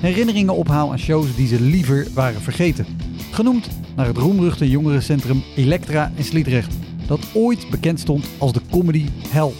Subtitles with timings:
[0.00, 2.86] herinneringen ophaal aan shows die ze liever waren vergeten.
[3.30, 6.74] Genoemd naar het roemruchte jongerencentrum Elektra in Sliedrecht,
[7.06, 9.52] dat ooit bekend stond als de comedy hell.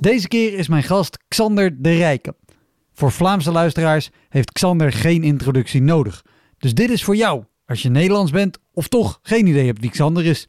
[0.00, 2.34] Deze keer is mijn gast Xander de Rijke.
[2.92, 6.24] Voor Vlaamse luisteraars heeft Xander geen introductie nodig.
[6.58, 9.90] Dus dit is voor jou, als je Nederlands bent of toch geen idee hebt wie
[9.90, 10.46] Xander is.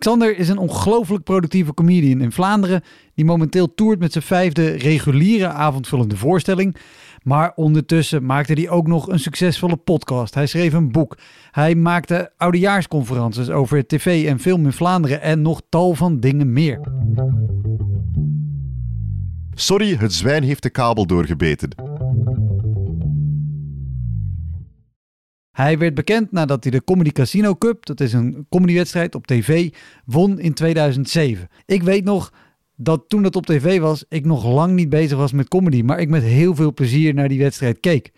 [0.00, 2.82] Xander is een ongelooflijk productieve comedian in Vlaanderen
[3.14, 6.76] die momenteel toert met zijn vijfde reguliere avondvullende voorstelling.
[7.22, 10.34] Maar ondertussen maakte hij ook nog een succesvolle podcast.
[10.34, 11.18] Hij schreef een boek.
[11.50, 16.80] Hij maakte oudejaarsconferences over tv en film in Vlaanderen en nog tal van dingen meer.
[19.54, 21.89] Sorry, het zwijn heeft de kabel doorgebeten.
[25.60, 29.70] Hij werd bekend nadat hij de Comedy Casino Cup, dat is een comedywedstrijd op tv,
[30.04, 31.48] won in 2007.
[31.66, 32.32] Ik weet nog
[32.76, 35.98] dat toen dat op tv was, ik nog lang niet bezig was met comedy, maar
[35.98, 38.12] ik met heel veel plezier naar die wedstrijd keek.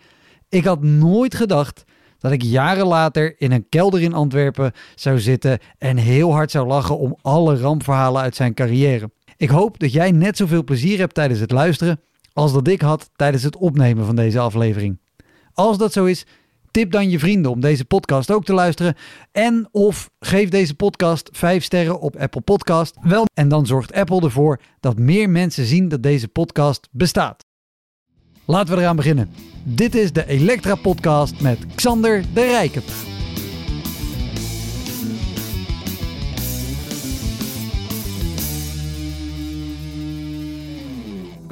[0.49, 1.85] Ik had nooit gedacht
[2.19, 6.67] dat ik jaren later in een kelder in Antwerpen zou zitten en heel hard zou
[6.67, 9.11] lachen om alle rampverhalen uit zijn carrière.
[9.37, 12.01] Ik hoop dat jij net zoveel plezier hebt tijdens het luisteren
[12.33, 15.01] als dat ik had tijdens het opnemen van deze aflevering.
[15.53, 16.27] Als dat zo is,
[16.73, 18.95] tip dan je vrienden om deze podcast ook te luisteren.
[19.33, 22.97] En of geef deze podcast 5 sterren op Apple Podcast.
[23.03, 27.45] Wel, en dan zorgt Apple ervoor dat meer mensen zien dat deze podcast bestaat.
[28.45, 29.31] Laten we eraan beginnen.
[29.65, 33.12] Dit is de Elektra Podcast met Xander de Rijke.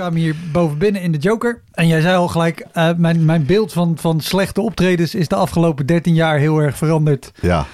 [0.01, 1.63] Kwamen hier boven binnen in de Joker.
[1.73, 5.35] En jij zei al gelijk, uh, mijn, mijn beeld van, van slechte optredens is de
[5.35, 7.33] afgelopen 13 jaar heel erg veranderd.
[7.41, 7.67] Ja.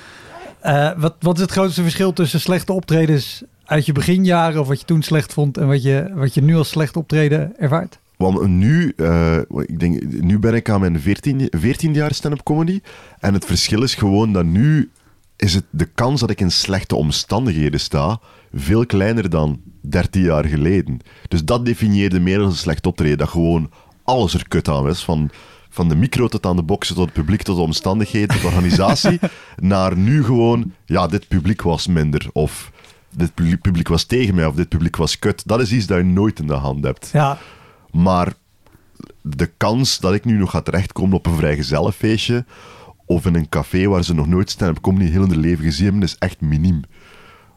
[0.64, 4.80] Uh, wat, wat is het grootste verschil tussen slechte optredens uit je beginjaren of wat
[4.80, 7.98] je toen slecht vond en wat je, wat je nu als slecht optreden ervaart?
[8.16, 12.80] Want nu, uh, ik denk, nu ben ik aan mijn 14, 14 jaar stand-up comedy.
[13.20, 14.90] En het verschil is gewoon dat nu
[15.36, 18.20] is het de kans dat ik in slechte omstandigheden sta
[18.56, 20.98] veel kleiner dan 13 jaar geleden.
[21.28, 23.18] Dus dat definieerde meer als een slecht optreden.
[23.18, 23.70] Dat gewoon
[24.04, 25.04] alles er kut aan is.
[25.04, 25.30] Van,
[25.68, 28.46] van de micro tot aan de boksen, tot het publiek, tot de omstandigheden, tot de
[28.46, 29.18] organisatie.
[29.56, 32.26] naar nu gewoon, ja, dit publiek was minder.
[32.32, 32.72] Of
[33.10, 35.42] dit publiek was tegen mij, of dit publiek was kut.
[35.46, 37.10] Dat is iets dat je nooit in de hand hebt.
[37.12, 37.38] Ja.
[37.90, 38.32] Maar
[39.22, 42.44] de kans dat ik nu nog ga terechtkomen op een vrijgezellenfeestje
[43.06, 45.84] of in een café waar ze nog nooit stand-up comedy heel in hun leven gezien
[45.84, 46.82] hebben, is echt miniem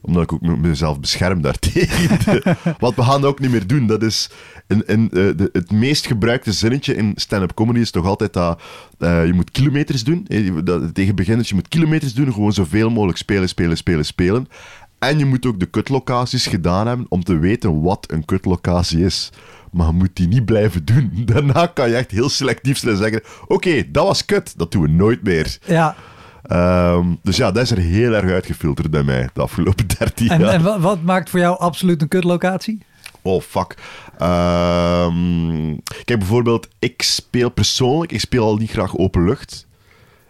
[0.01, 2.41] omdat ik ook mezelf bescherm daartegen.
[2.79, 3.87] Wat we gaan ook niet meer doen.
[3.87, 4.29] Dat is
[4.67, 8.61] in, in, uh, de, het meest gebruikte zinnetje in stand-up comedy is toch altijd dat
[8.99, 10.27] uh, je moet kilometers doen.
[10.63, 12.33] Dat, tegen beginners, je moet kilometers doen.
[12.33, 14.47] Gewoon zoveel mogelijk spelen, spelen, spelen, spelen.
[14.99, 19.31] En je moet ook de kutlocaties gedaan hebben om te weten wat een kutlocatie is.
[19.71, 21.11] Maar je moet die niet blijven doen.
[21.25, 25.23] Daarna kan je echt heel selectief zeggen: Oké, dat was kut, dat doen we nooit
[25.23, 25.57] meer.
[25.65, 25.95] Ja.
[26.51, 30.41] Um, dus ja, dat is er heel erg uitgefilterd bij mij de afgelopen 13 jaar.
[30.41, 32.81] En, en wat maakt voor jou absoluut een kutlocatie?
[33.21, 33.75] Oh, fuck.
[34.21, 39.67] Um, kijk, bijvoorbeeld, ik speel persoonlijk, ik speel al niet graag open lucht.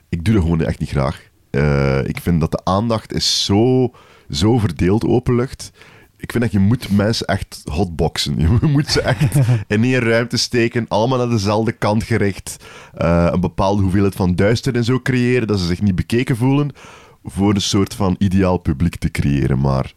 [0.09, 1.21] Ik doe dat gewoon echt niet graag.
[1.51, 3.91] Uh, ik vind dat de aandacht is zo,
[4.29, 5.71] zo verdeeld open lucht
[6.19, 8.39] ik vind dat je moet mensen echt hotboxen.
[8.61, 9.35] Je moet ze echt
[9.67, 12.57] in één ruimte steken, allemaal naar dezelfde kant gericht.
[13.01, 16.71] Uh, een bepaalde hoeveelheid van duister en zo creëren, dat ze zich niet bekeken voelen,
[17.23, 19.59] voor een soort van ideaal publiek te creëren.
[19.59, 19.93] Maar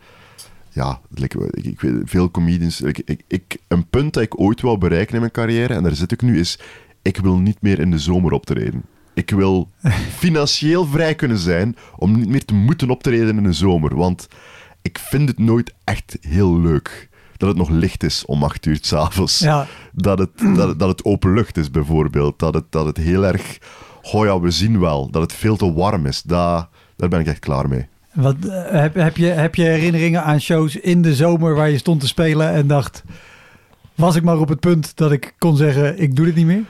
[0.71, 2.81] ja, ik, ik weet, veel comedians...
[2.81, 6.13] Ik, ik, een punt dat ik ooit wou bereiken in mijn carrière, en daar zit
[6.13, 6.59] ik nu, is...
[7.03, 8.83] Ik wil niet meer in de zomer optreden.
[9.15, 9.71] Ik wil
[10.25, 13.97] financieel vrij kunnen zijn om niet meer te moeten optreden in de zomer.
[13.97, 14.29] Want
[14.82, 17.08] ik vind het nooit echt heel leuk.
[17.37, 19.38] dat het nog licht is om acht uur s'avonds.
[19.38, 22.38] Ja, Dat, het, dat, het- dat het open lucht is, bijvoorbeeld.
[22.38, 23.58] Dat het, dat het heel erg...
[24.12, 25.11] Oh ja, we zien wel.
[25.11, 26.23] Dat het veel te warm is.
[26.23, 27.87] Daar, daar ben ik echt klaar mee.
[28.12, 31.79] wat, eh, heb, heb, je, heb je herinneringen aan shows in de zomer waar je
[31.79, 33.02] stond te spelen en dacht...
[33.94, 36.62] Was ik maar op het punt dat ik kon zeggen, ik doe dit niet meer?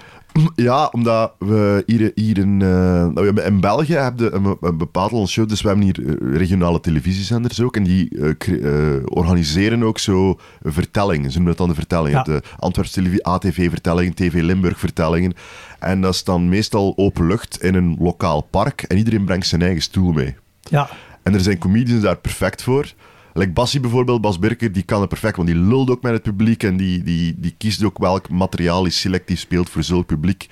[0.55, 5.49] Ja, omdat we hier, hier in, hebben in België hebben we een, een bepaald show,
[5.49, 11.31] dus we hebben hier eh, regionale televisiezenders ook, en die eh, organiseren ook zo vertellingen,
[11.31, 12.19] ze noemen het dan de vertellingen.
[12.19, 12.23] Ja.
[12.23, 15.33] De Antwerps televisie, ATV-vertellingen, TV Limburg-vertellingen.
[15.79, 19.63] En dat is dan meestal open lucht in een lokaal park, en iedereen brengt zijn
[19.63, 20.35] eigen stoel mee.
[20.61, 20.89] Ja,
[21.23, 22.93] En er zijn comedians daar perfect voor.
[23.35, 26.23] Like Bassie bijvoorbeeld, Bas Birker, die kan het perfect, want die lult ook met het
[26.23, 30.49] publiek en die, die, die kiest ook welk materiaal hij selectief speelt voor zulk publiek.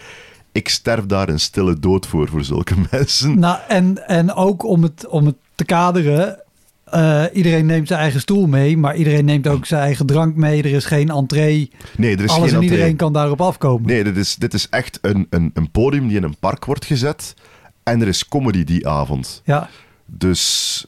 [0.52, 3.38] Ik sterf daar een stille dood voor, voor zulke mensen.
[3.38, 6.38] nou en, en ook om het, om het te kaderen...
[6.84, 10.62] eh, iedereen neemt zijn eigen stoel mee, maar iedereen neemt ook zijn eigen drank mee.
[10.62, 11.70] Er is geen entree.
[11.96, 13.86] Nee, er is Alles geen en iedereen kan daarop afkomen.
[13.86, 16.84] Nee, dit is, dit is echt een, een, een podium die in een park wordt
[16.84, 17.34] gezet.
[17.82, 19.42] En er is comedy die avond.
[19.44, 19.68] Ja,
[20.06, 20.84] Dus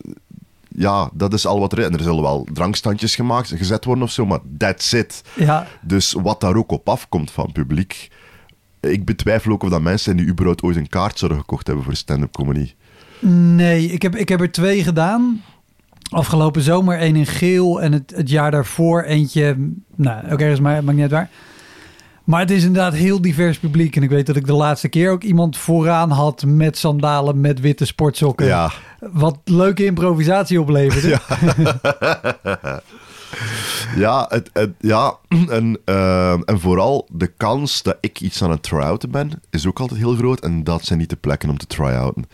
[0.76, 1.86] ja, dat is al wat er is.
[1.86, 5.22] En er zullen wel drankstandjes gemaakt, gezet worden of zo, maar that's it.
[5.34, 8.10] ja, Dus wat daar ook op afkomt van publiek.
[8.80, 11.94] Ik betwijfel ook of dat mensen die überhaupt ooit een kaart zouden gekocht hebben voor
[11.94, 12.72] stand-up comedy.
[13.54, 15.42] Nee, ik heb, ik heb er twee gedaan.
[16.10, 19.70] Afgelopen zomer één in geel en het, het jaar daarvoor eentje...
[19.94, 21.30] Nou, ook ergens, maar maakt niet uit waar.
[22.32, 23.96] Maar het is inderdaad heel divers publiek.
[23.96, 27.60] En ik weet dat ik de laatste keer ook iemand vooraan had met sandalen, met
[27.60, 28.46] witte sportsokken.
[28.46, 31.08] Ja, Wat leuke improvisatie opleverde.
[34.04, 38.62] ja, het, het, ja en, eh, en vooral de kans dat ik iets aan het
[38.62, 40.40] try-outen ben, is ook altijd heel groot.
[40.40, 42.24] En dat zijn niet de plekken om te try-outen.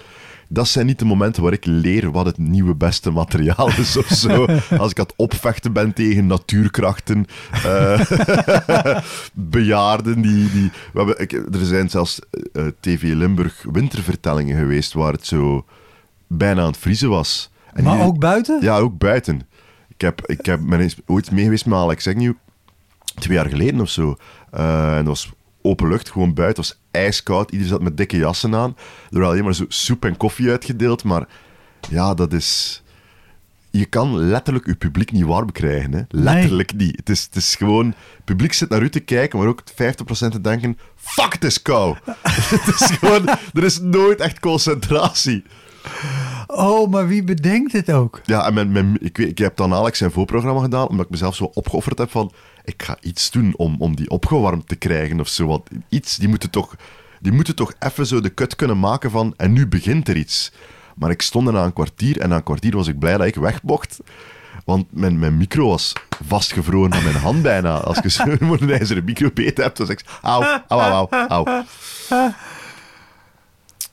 [0.51, 4.07] Dat zijn niet de momenten waar ik leer wat het nieuwe beste materiaal is of
[4.07, 4.45] zo.
[4.79, 7.27] Als ik aan het opvechten ben tegen natuurkrachten.
[7.65, 8.01] eh,
[9.33, 10.51] bejaarden die...
[10.51, 12.19] die we hebben, ik- er zijn zelfs
[12.53, 15.65] eh, TV Limburg wintervertellingen geweest waar het zo
[16.27, 17.51] bijna aan het vriezen was.
[17.73, 18.59] En Maar ook buiten?
[18.63, 19.41] ja, ook buiten.
[19.89, 22.33] Ik heb, ik heb ben eens ooit mee geweest met Alex Agnew,
[23.15, 24.17] twee jaar geleden of zo.
[24.51, 26.63] Eh, en dat was open lucht, gewoon buiten.
[26.63, 28.77] Was ijskoud, iedereen zat met dikke jassen aan.
[29.11, 31.27] Er werd alleen maar zo soep en koffie uitgedeeld, maar
[31.89, 32.83] ja, dat is...
[33.71, 36.03] Je kan letterlijk je publiek niet warm krijgen, hè.
[36.09, 36.97] Letterlijk niet.
[36.97, 37.87] Het is, het is gewoon...
[37.87, 39.75] Het publiek zit naar u te kijken, maar ook 50%
[40.07, 40.79] te denken...
[40.97, 41.97] Fuck, het is kou.
[42.65, 43.29] het is gewoon...
[43.53, 45.45] Er is nooit echt concentratie.
[46.47, 48.21] Oh, maar wie bedenkt het ook?
[48.25, 51.11] Ja, en mijn, mijn, ik, weet- ik heb dan Alex zijn voorprogramma gedaan, omdat ik
[51.11, 52.33] mezelf zo opgeofferd heb van...
[52.69, 55.47] Ik ga iets doen om, om die opgewarmd te krijgen of zo.
[55.47, 56.77] Want iets, die moeten toch,
[57.21, 59.35] die moeten toch even zo de kut kunnen maken van...
[59.37, 60.53] En nu begint er iets.
[60.95, 63.27] Maar ik stond er na een kwartier en na een kwartier was ik blij dat
[63.27, 63.99] ik weg mocht.
[64.65, 65.93] Want mijn, mijn micro was
[66.27, 67.79] vastgevroren aan mijn hand bijna.
[67.79, 70.07] Als je zo'n ijzeren micro beet hebt, dan zeg ik...
[70.23, 71.65] Auw, auw, auw, auw.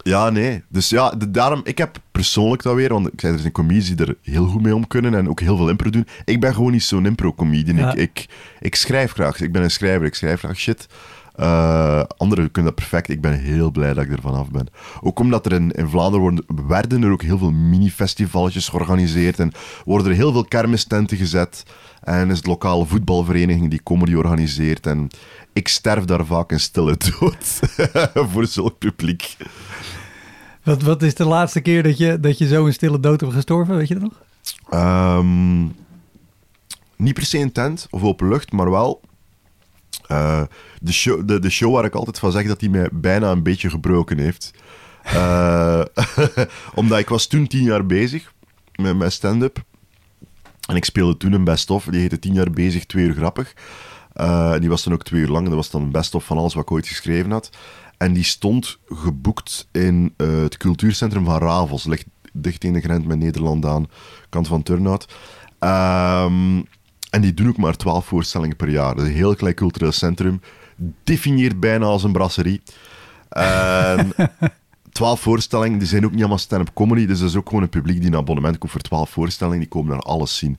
[0.10, 0.63] Ja, nee.
[0.69, 3.96] Dus ja, de- daarom, ik heb persoonlijk dat weer, want ik zei, er zijn comedies
[3.96, 6.07] die er heel goed mee om kunnen en ook heel veel impro doen.
[6.25, 7.78] Ik ben gewoon niet zo'n impro-comedian.
[7.78, 7.94] Ja.
[7.94, 8.25] Ik, ik,
[8.60, 9.42] ik schrijf graag.
[9.42, 10.88] Ik ben een schrijver, ik schrijf graag shit.
[11.36, 13.10] Eh, anderen kunnen dat perfect.
[13.10, 14.68] Ik ben heel blij dat ik er vanaf ben.
[15.02, 19.52] Ook omdat er in, in Vlaanderen worden, werden er ook heel veel mini-festivalletjes georganiseerd en
[19.86, 21.64] worden er heel veel kermistenten gezet.
[22.04, 24.88] En is het lokale voetbalvereniging die comedy organiseert.
[24.88, 25.10] En
[25.54, 27.60] ik sterf daar vaak een stille dood
[28.31, 29.38] voor zulk publiek.
[30.64, 33.33] Wat, wat is de laatste keer dat je, dat je zo een stille dood hebt
[33.33, 33.76] gestorven?
[33.76, 34.21] Weet je dat nog?
[34.69, 35.64] Ehm,
[36.95, 39.02] niet per se in tent of open lucht, maar wel
[40.07, 40.44] eh,
[40.81, 43.44] de, show, de, de show waar ik altijd van zeg dat hij mij bijna een
[43.44, 44.52] beetje gebroken heeft.
[45.04, 45.81] Eh,
[46.74, 48.33] omdat ik was toen tien jaar bezig
[48.76, 49.64] met mijn stand-up.
[50.68, 51.85] En ik speelde toen een best-of.
[51.85, 53.54] Die heette tien jaar bezig, twee uur grappig.
[54.14, 55.45] Eh, die was dan ook twee uur lang.
[55.45, 57.50] Dat was dan een best-of van alles wat ik ooit geschreven had.
[57.97, 61.85] En die stond geboekt in het cultuurcentrum van Ravels.
[61.85, 63.88] Ligt dicht in de grens met Nederland aan,
[64.30, 65.07] kant van Turnhout.
[65.59, 66.62] Ehm,
[67.16, 68.98] en die doen ook maar twaalf voorstellingen per jaar.
[68.98, 70.42] Is een heel klein cultureel centrum.
[71.04, 72.62] Definieert bijna als een brasserie.
[73.30, 74.14] En
[74.92, 77.06] twaalf voorstellingen, die zijn ook niet allemaal stand-up comedy.
[77.06, 79.60] Dus dat is ook gewoon een publiek die een abonnement koopt voor twaalf voorstellingen.
[79.60, 80.57] Die komen naar alles zien.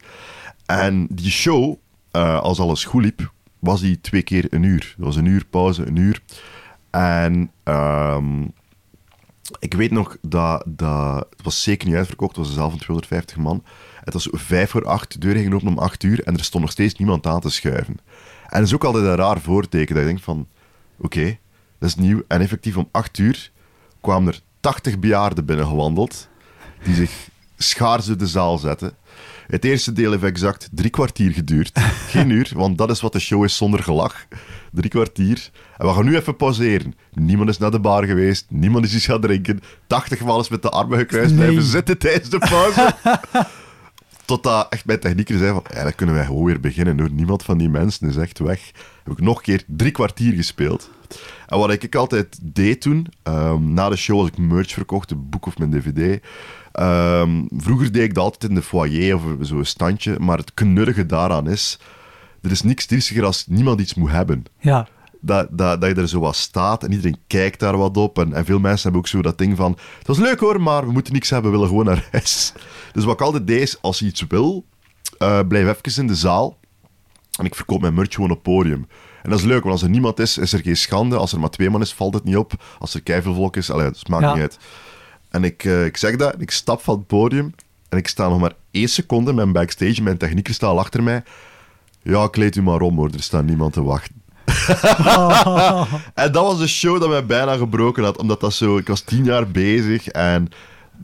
[0.67, 1.77] En die show,
[2.11, 4.95] eh, als alles goed liep, was die twee keer een uur.
[4.97, 6.23] Dat was een uur pauze, een uur.
[6.91, 8.43] En ehm,
[9.59, 11.27] ik weet nog dat, dat...
[11.31, 12.37] Het was zeker niet uitverkocht.
[12.37, 13.63] Het was zelf een 250 man.
[14.07, 15.13] Het was vijf voor acht.
[15.13, 16.23] De deur ging open om acht uur.
[16.25, 17.97] En er stond nog steeds niemand aan te schuiven.
[18.49, 19.95] En dat is ook altijd een raar voorteken.
[19.95, 20.47] Dat je denkt van...
[20.99, 21.39] Oké,
[21.79, 22.23] dat is nieuw.
[22.29, 23.51] En effectief om acht uur
[24.01, 26.29] kwamen er 80 bejaarden binnengewandeld.
[26.85, 28.97] Die zich schaars door de zaal zetten.
[29.47, 31.79] Het eerste deel heeft exact drie kwartier geduurd.
[32.11, 34.27] Geen uur, want dat is wat de show is zonder gelach.
[34.73, 35.51] Drie kwartier.
[35.79, 36.95] En we gaan nu even pauzeren.
[37.13, 38.47] Niemand is naar de bar geweest.
[38.49, 39.61] Niemand is iets gaan drinken.
[39.87, 41.39] Tachtig maal is met de armen gekruist Nee.
[41.45, 42.95] blijven zitten tijdens de pauze.
[44.26, 47.11] Totdat echt mijn technieker zei van, dan kunnen wij gewoon weer beginnen hoor.
[47.11, 48.71] Niemand van die mensen is echt weg.
[49.04, 50.90] Heb ik nog een keer drie kwartier gespeeld.
[51.47, 55.28] En wat ik altijd deed toen, ehm, na de show als ik merch verkocht, een
[55.28, 56.21] boek of mijn dvd.
[56.73, 60.18] ehm, vroeger deed ik dat altijd in de foyer of zo'n standje.
[60.18, 61.78] Maar het knurrige daaraan is,
[62.42, 64.88] er is niks triestiger als niemand iets moet hebben Ja.
[65.26, 68.18] Dat, dat, dat je er zo wat staat en iedereen kijkt daar wat op.
[68.18, 70.87] En, en veel mensen hebben ook zo dat ding van: het was leuk hoor, maar
[70.87, 72.52] we moeten niks hebben, we willen gewoon naar huis.
[72.92, 74.64] Dus wat ik altijd deed is: als je iets wil,
[75.18, 76.59] eh, blijf even in de zaal.
[77.38, 78.87] En ik verkoop mijn merch gewoon op podium.
[79.23, 81.16] En dat is leuk, want als er niemand is, is er geen schande.
[81.16, 82.52] Als er maar twee man is, valt het niet op.
[82.78, 84.33] Als er keiveel volk is, allee, dat maakt Ja.
[84.33, 84.59] niet uit.
[85.30, 87.54] En ik, eh, ik zeg dat, en ik stap van het podium.
[87.88, 91.23] En ik sta nog maar één seconde, mijn backstage, mijn technieker staat al achter mij.
[92.02, 94.23] Ja, kleed u maar om hoor, er staat niemand te wachten.
[96.15, 98.76] En dat was de show dat mij bijna gebroken had, omdat dat zo...
[98.76, 100.49] Ik was tien jaar bezig en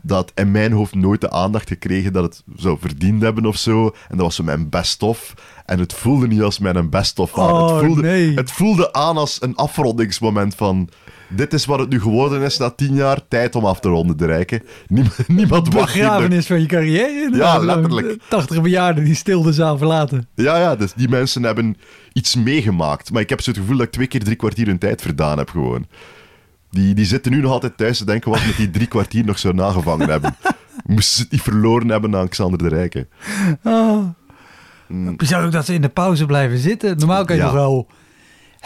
[0.01, 3.85] dat in mijn hoofd nooit de aandacht gekregen dat het zou verdiend hebben of zo.
[3.85, 5.33] En dat was zo mijn best-of.
[5.65, 7.51] En het voelde niet als mijn best-of aan.
[7.51, 8.33] Oh, het, voelde, nee.
[8.35, 10.89] het voelde aan als een afrondingsmoment van...
[11.35, 13.27] Dit is wat het nu geworden is na tien jaar.
[13.27, 14.61] Tijd om af te ronden, de rijken.
[14.87, 15.93] Niemand, niemand wacht.
[15.93, 17.29] Begrafenis van je carrière.
[17.33, 18.21] Ja, letterlijk.
[18.29, 20.27] 80 bejaarden die stil de zaal verlaten.
[20.35, 21.77] Ja, ja, dus die mensen hebben
[22.13, 23.11] iets meegemaakt.
[23.11, 25.37] Maar ik heb zo het gevoel dat ik twee keer drie kwartier hun tijd verdaan
[25.37, 25.87] heb gewoon.
[26.69, 29.39] Die, die zitten nu nog altijd thuis te denken wat met die drie kwartier nog
[29.39, 30.35] zou nagevangen hebben.
[30.85, 33.07] Moesten ze het niet verloren hebben aan Xander de Rijke.
[33.63, 34.03] Oh.
[35.17, 36.97] Bizar ook dat ze in de pauze blijven zitten.
[36.97, 37.47] Normaal kan je Ja.
[37.47, 37.87] nog wel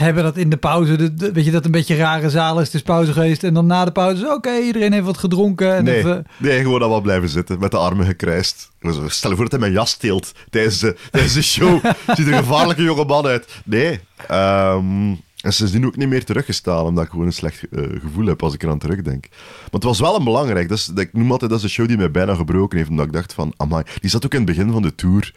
[0.03, 2.65] hebben dat in de pauze, de, de- weet je, dat een beetje rare zaal is.
[2.65, 5.75] Het is pauze geweest en dan na de pauze, oké, iedereen heeft wat gedronken.
[5.75, 8.71] En Nee, even, nee, gewoon wel blijven zitten, met de armen gekruist.
[9.07, 11.85] Stel je voor dat hij mijn jas steelt tijdens de, tijdens de show.
[12.15, 13.47] Ziet er een gevaarlijke jonge man uit.
[13.65, 13.99] Nee.
[14.27, 18.43] en ze zijn ook niet meer teruggestaan, omdat ik gewoon een slecht eh, gevoel heb
[18.43, 19.27] als ik eraan terugdenk.
[19.31, 20.69] Maar het was wel een belangrijk.
[20.69, 22.89] Dat is, dat, ik noem altijd, dat is de show die mij bijna gebroken heeft,
[22.89, 23.83] omdat ik dacht van, amai.
[24.01, 25.33] Die zat ook in het begin van de tour.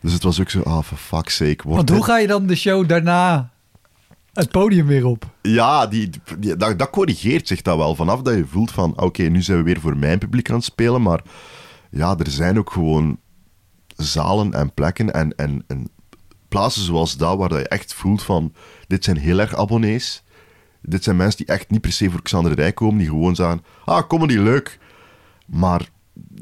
[0.00, 1.68] Dus het was ook zo, ah, for fuck's sake.
[1.68, 3.52] Want hoe ga je dan de show daarna
[4.34, 5.30] het podium weer op?
[5.42, 6.10] Ja, die,
[6.56, 7.94] dat, corrigeert zich dat wel.
[7.94, 10.64] Vanaf dat je voelt van, oké, nu zijn we weer voor mijn publiek aan het
[10.64, 11.22] spelen, maar
[11.90, 13.18] ja, er zijn ook gewoon
[13.96, 15.88] zalen en plekken en, en, en
[16.48, 18.52] plaatsen zoals dat, waar dat je echt voelt van,
[18.86, 20.22] dit zijn heel erg abonnees.
[20.82, 23.34] Dit zijn mensen die echt niet per se voor Xander de Rijk komen, die gewoon
[23.34, 24.78] zeggen, ah, comedy leuk.
[25.46, 25.88] Maar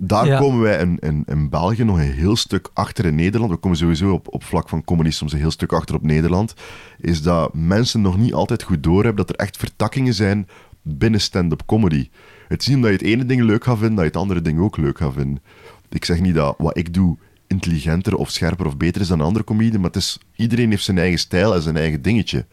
[0.04, 0.38] daar Ja.
[0.38, 3.52] komen wij in, in, in België nog een heel stuk achter in Nederland.
[3.52, 6.54] We komen sowieso op, op vlak van comedy soms een heel stuk achter op Nederland.
[7.00, 10.48] Is dat mensen nog niet altijd goed doorhebben dat er echt vertakkingen zijn
[10.82, 12.08] binnen stand-up comedy.
[12.48, 14.42] Het is niet omdat je het ene ding leuk gaat vinden, dat je het andere
[14.42, 15.42] ding ook leuk gaat vinden.
[15.88, 17.16] Ik zeg niet dat wat ik doe
[17.46, 20.98] intelligenter of scherper of beter is dan andere comedian, maar het is, iedereen heeft zijn
[20.98, 22.46] eigen stijl en zijn eigen dingetje.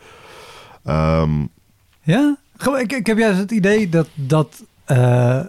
[0.84, 1.32] Ehm,
[2.02, 2.38] Ja?
[2.58, 5.40] Gewoon, Ik, ik heb juist het idee dat, dat eh,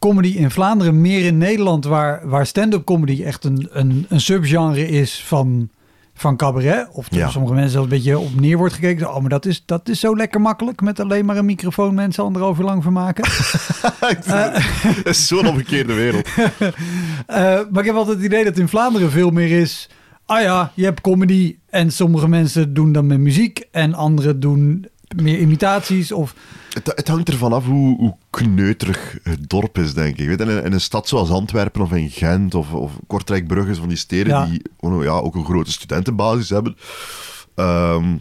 [0.00, 4.88] comedy in Vlaanderen meer in Nederland, waar, waar stand-up comedy echt een, een, een subgenre
[4.88, 5.68] is van,
[6.14, 6.88] van cabaret.
[6.92, 7.28] Of Ja.
[7.28, 9.14] sommige mensen zelfs een beetje op neer wordt gekeken.
[9.14, 12.24] Oh, maar dat is, dat is zo lekker makkelijk met alleen maar een microfoon mensen
[12.24, 13.24] anderhalf uur lang vermaken.
[14.96, 16.28] het is zo'n omgekeerde wereld.
[17.26, 17.36] Eh,
[17.70, 19.88] maar ik heb altijd het idee dat in Vlaanderen veel meer is.
[20.26, 24.86] Ah ja, je hebt comedy en sommige mensen doen dan met muziek en anderen doen
[25.16, 26.12] meer imitaties.
[26.12, 26.34] Of
[26.72, 30.26] Het, het hangt ervan af hoe, hoe kneuterig het dorp is, denk ik.
[30.28, 33.88] Weet, in, een, in een stad zoals Antwerpen of in Gent of, of Kortrijk-Brugge, van
[33.88, 34.44] die steden Ja.
[34.46, 36.76] die oh, ja, ook een grote studentenbasis hebben,
[37.54, 38.16] ehm,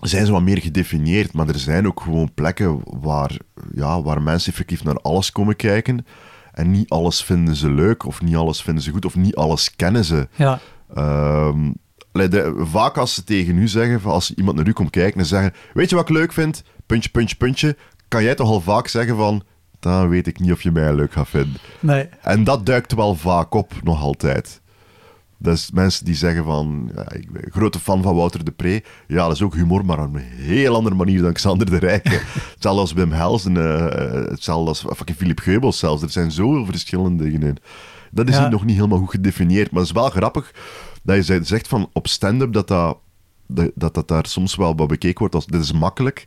[0.00, 1.32] zijn ze wat meer gedefinieerd.
[1.32, 3.36] Maar er zijn ook gewoon plekken waar,
[3.74, 6.06] ja, waar mensen effectief naar alles komen kijken.
[6.52, 9.76] En niet alles vinden ze leuk, of niet alles vinden ze goed, of niet alles
[9.76, 10.28] kennen ze.
[10.36, 10.60] ja,
[10.94, 11.70] Ehm,
[12.58, 15.90] vaak als ze tegen u zeggen, als iemand naar u komt kijken en zeggen, weet
[15.90, 16.62] je wat ik leuk vind?
[16.86, 17.76] Puntje, puntje, puntje.
[18.08, 19.42] Kan jij toch al vaak zeggen van,
[19.80, 21.56] dan weet ik niet of je mij leuk gaat vinden.
[21.80, 22.08] nee.
[22.22, 24.60] En dat duikt wel vaak op, nog altijd.
[25.40, 28.82] Dus mensen die zeggen van, ja, ik ben een grote fan van Wouter de Pre.
[29.06, 32.20] Ja, dat is ook humor, maar op een heel andere manier dan Xander de Rijke.
[32.52, 36.02] hetzelfde als Wim Helsen, eh, eh, hetzelfde als fucking Philip Geubels zelfs.
[36.02, 37.56] Er zijn zoveel verschillende dingen in.
[38.10, 38.48] Dat is Ja.
[38.48, 40.52] nog niet helemaal goed gedefinieerd, maar het is wel grappig
[41.08, 42.98] dat je ze- zegt van op stand-up dat dat,
[43.74, 46.24] dat, dat daar soms wel wat bekeken wordt als dit is makkelijk.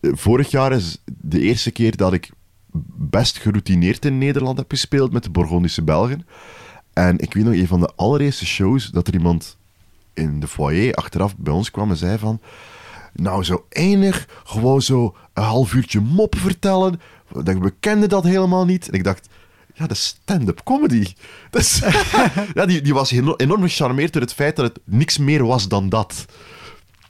[0.00, 2.30] Eh, Vorig jaar is de eerste keer dat ik
[2.96, 6.26] best geroutineerd in Nederland heb gespeeld met de Bourgondische Belgen.
[6.92, 9.56] En ik weet nog, een van de allereerste shows dat er iemand
[10.14, 12.40] in de foyer achteraf bij ons kwam en zei van...
[13.14, 17.00] Nou, zo enig, gewoon zo een half uurtje mop vertellen.
[17.28, 18.88] We kenden dat helemaal niet.
[18.88, 19.28] En ik dacht,
[19.74, 21.06] ja, de stand-up comedy.
[22.54, 25.68] Ja, die, die was eno- enorm gecharmeerd door het feit dat het niks meer was
[25.68, 26.24] dan dat.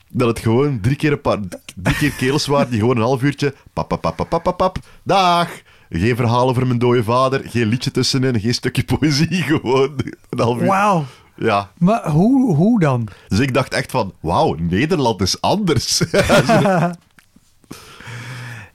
[0.09, 1.39] Dat het gewoon drie keer, een paar,
[1.75, 3.55] drie keer kerels waren die gewoon een half uurtje...
[3.73, 4.79] Pap, pap, pap, pap, pap, pap, pap.
[5.03, 5.49] Dag!
[5.91, 9.95] Geen verhaal over mijn dode vader, geen liedje tussenin, geen stukje poëzie, gewoon
[10.31, 10.67] een half uur.
[10.67, 11.05] Wauw.
[11.37, 13.09] Ja, Maar hoe, hoe dan?
[13.29, 16.03] dus ik dacht echt van, wauw, Nederland is anders.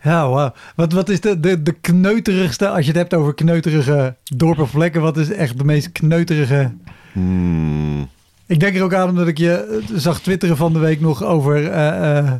[0.03, 0.53] Ja, wauw.
[0.75, 4.71] Wat, wat is de, de, de kneuterigste, als je het hebt over kneuterige dorpen of
[4.71, 6.71] plekken, wat is echt de meest kneuterige...
[7.11, 8.09] Hmm.
[8.45, 11.71] Ik denk er ook aan omdat ik je zag twitteren van de week nog over
[11.71, 12.31] eh,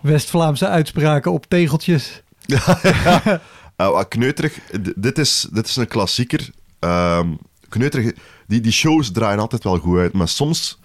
[0.00, 2.22] West-Vlaamse uitspraken op tegeltjes.
[3.80, 6.50] Uh, wat kneuterig, d- dit is, dit is een klassieker.
[6.78, 7.28] Ehm
[7.68, 8.12] kneuterig,
[8.46, 10.78] die, die shows draaien altijd wel goed uit, maar soms,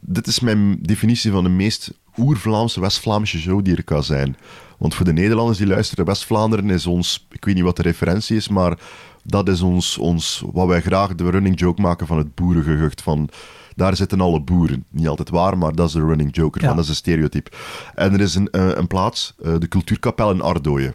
[0.00, 4.36] dit is mijn definitie van de meest oer-Vlaamse, West-Vlaamse show die er kan zijn.
[4.78, 8.36] Want voor de Nederlanders die luisteren, West-Vlaanderen is ons, ik weet niet wat de referentie
[8.36, 8.78] is, maar
[9.24, 13.02] dat is ons, ons wat wij graag de running joke maken van het boerengehucht.
[13.02, 13.28] Van,
[13.74, 14.84] daar zitten alle boeren.
[14.90, 16.74] Niet altijd waar, maar dat is de running joke ervan, Ja.
[16.76, 17.50] dat is een stereotype.
[17.94, 20.92] En er is een, eh, een plaats, eh, de Cultuurkapel in Ardooien.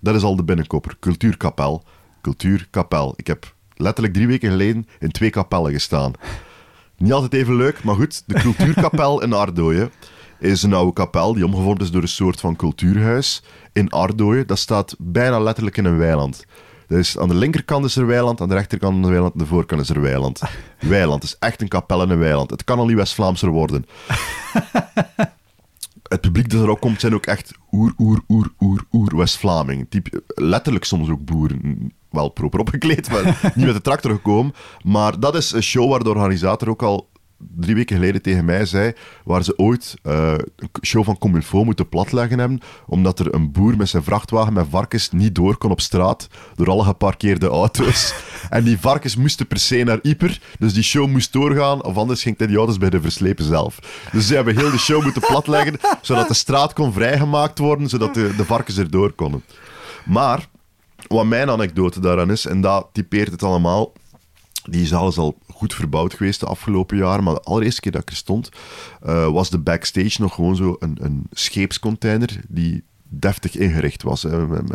[0.00, 0.96] Dat is al de binnenkopper.
[1.00, 1.84] Cultuurkapel.
[2.20, 3.12] Cultuurkapel.
[3.16, 6.12] Ik heb letterlijk drie weken geleden in twee kapellen gestaan.
[6.96, 8.22] Niet altijd even leuk, maar goed.
[8.26, 9.90] De Cultuurkapel in Ardooien
[10.40, 13.42] is een oude kapel die omgevormd is door een soort van cultuurhuis
[13.72, 14.46] in Ardooien.
[14.46, 16.44] Dat staat bijna letterlijk in een weiland.
[16.86, 19.46] Dus aan de linkerkant is er weiland, aan de rechterkant is er weiland, aan de
[19.46, 20.40] voorkant is er weiland.
[20.80, 22.50] Weiland is echt een kapel in een weiland.
[22.50, 23.86] Het kan al niet West-Vlaamser worden.
[26.08, 29.88] Het publiek dat er ook komt zijn ook echt oer, oer, oer, oer, oer West-Vlaming.
[30.26, 31.92] Letterlijk soms ook boeren.
[32.10, 34.54] Wel proper opgekleed, maar niet met de tractor gekomen.
[34.84, 37.08] Maar dat is een show waar de organisator ook al
[37.56, 38.92] drie weken geleden tegen mij zei,
[39.24, 43.76] waar ze ooit eh, een show van Comilfo moeten platleggen hebben, omdat er een boer
[43.76, 48.14] met zijn vrachtwagen met varkens niet door kon op straat door alle geparkeerde auto's.
[48.50, 52.22] en die varkens moesten per se naar Ieper, dus die show moest doorgaan, of anders
[52.22, 53.78] ging hij die auto's bij de verslepen zelf.
[54.12, 58.14] Dus ze hebben heel de show moeten platleggen, zodat de straat kon vrijgemaakt worden, zodat
[58.14, 59.44] de, de varkens erdoor konden.
[60.04, 60.48] Maar,
[61.08, 63.92] wat mijn anekdote daaraan is, en dat typeert het allemaal,
[64.64, 68.02] die zaal is al goed verbouwd geweest de afgelopen jaren, maar de allereerste keer dat
[68.02, 68.48] ik er stond,
[69.02, 74.22] eh, was de backstage nog gewoon zo een, een scheepscontainer die deftig ingericht was.
[74.22, 74.68] Hè, met,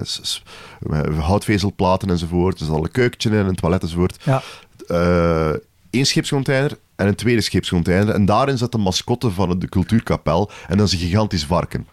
[0.79, 2.59] met, houtvezelplaten enzovoort.
[2.59, 4.23] Er zat al een keukentje in, een toilet enzovoort.
[4.23, 4.41] Ja.
[4.87, 5.53] Eh
[5.95, 8.13] één scheepscontainer en een tweede scheepscontainer.
[8.13, 10.49] En daarin zat de mascotte van de cultuurkapel.
[10.67, 11.87] En dat is een gigantisch varken.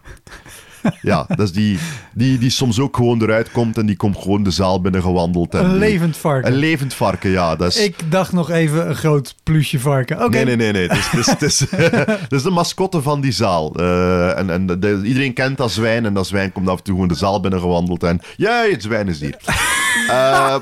[1.01, 1.77] Ja, dat is die,
[2.13, 5.53] die, die soms ook gewoon eruit komt en die komt gewoon de zaal binnen gewandeld.
[5.53, 6.51] En Een die- levend varken.
[6.51, 7.55] Een levend varken, ja.
[7.55, 7.83] Dat is...
[7.83, 10.17] Ik dacht nog even een groot plusje varken.
[10.23, 10.29] Oké.
[10.29, 10.71] Nee, nee, nee.
[10.71, 10.87] nee.
[10.87, 13.75] Het, is, het, is, het, is, het is de mascotte van die zaal.
[13.75, 16.05] Eh, en en de- iedereen kent dat zwijn.
[16.05, 18.03] En dat zwijn komt af en toe gewoon de zaal binnen gewandeld.
[18.03, 19.37] En ja, het zwijn is hier.
[20.07, 20.55] Eh,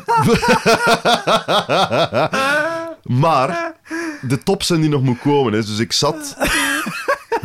[3.03, 3.73] maar
[4.21, 5.53] de top zijn die nog moet komen.
[5.53, 5.65] Is.
[5.65, 6.35] Dus ik zat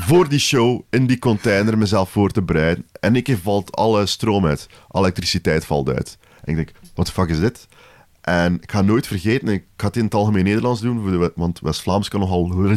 [0.06, 2.86] voor die show in die container mezelf voor te bereiden.
[3.00, 4.68] En ik valt alle stroom uit.
[4.88, 6.18] Alle elektriciteit valt uit.
[6.44, 7.66] En ik denk, wat de fuck is dit?
[8.20, 12.08] En ik ga nooit vergeten, ik ga het in het algemeen Nederlands doen, want West-Vlaams
[12.08, 12.70] kan nogal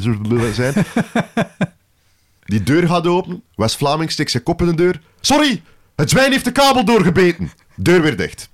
[0.54, 0.74] zijn.
[2.46, 5.02] Die deur gaat open, West-Vlaming steekt zijn kop in de deur.
[5.20, 5.62] Sorry,
[5.96, 7.52] het zwijn heeft de kabel doorgebeten.
[7.76, 8.50] Deur weer dicht.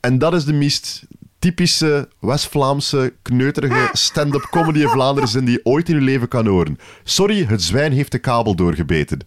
[0.00, 1.06] En dat is de meest
[1.42, 6.46] typische West-Vlaamse, kneuterige stand-up comedy in Vlaanderen zin die je ooit in je leven kan
[6.46, 6.78] horen.
[7.04, 9.18] Sorry, het zwijn heeft de kabel doorgebeten.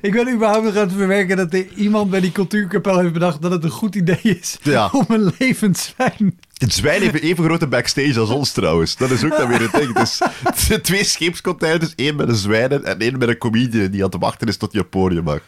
[0.00, 3.42] Ik ben überhaupt nog aan het verwerken dat er iemand bij die cultuurkapel heeft bedacht
[3.42, 4.88] dat het een goed idee is Ja.
[4.92, 6.38] om een levend zwijn.
[6.64, 8.96] Het zwijn heeft even grote backstage als ons trouwens.
[8.96, 10.08] Dat is ook dan weer het ding.
[10.54, 14.20] Zijn twee scheepscontainers, één met een zwijn en één met een comedian die aan het
[14.20, 15.40] wachten is tot je podium mag.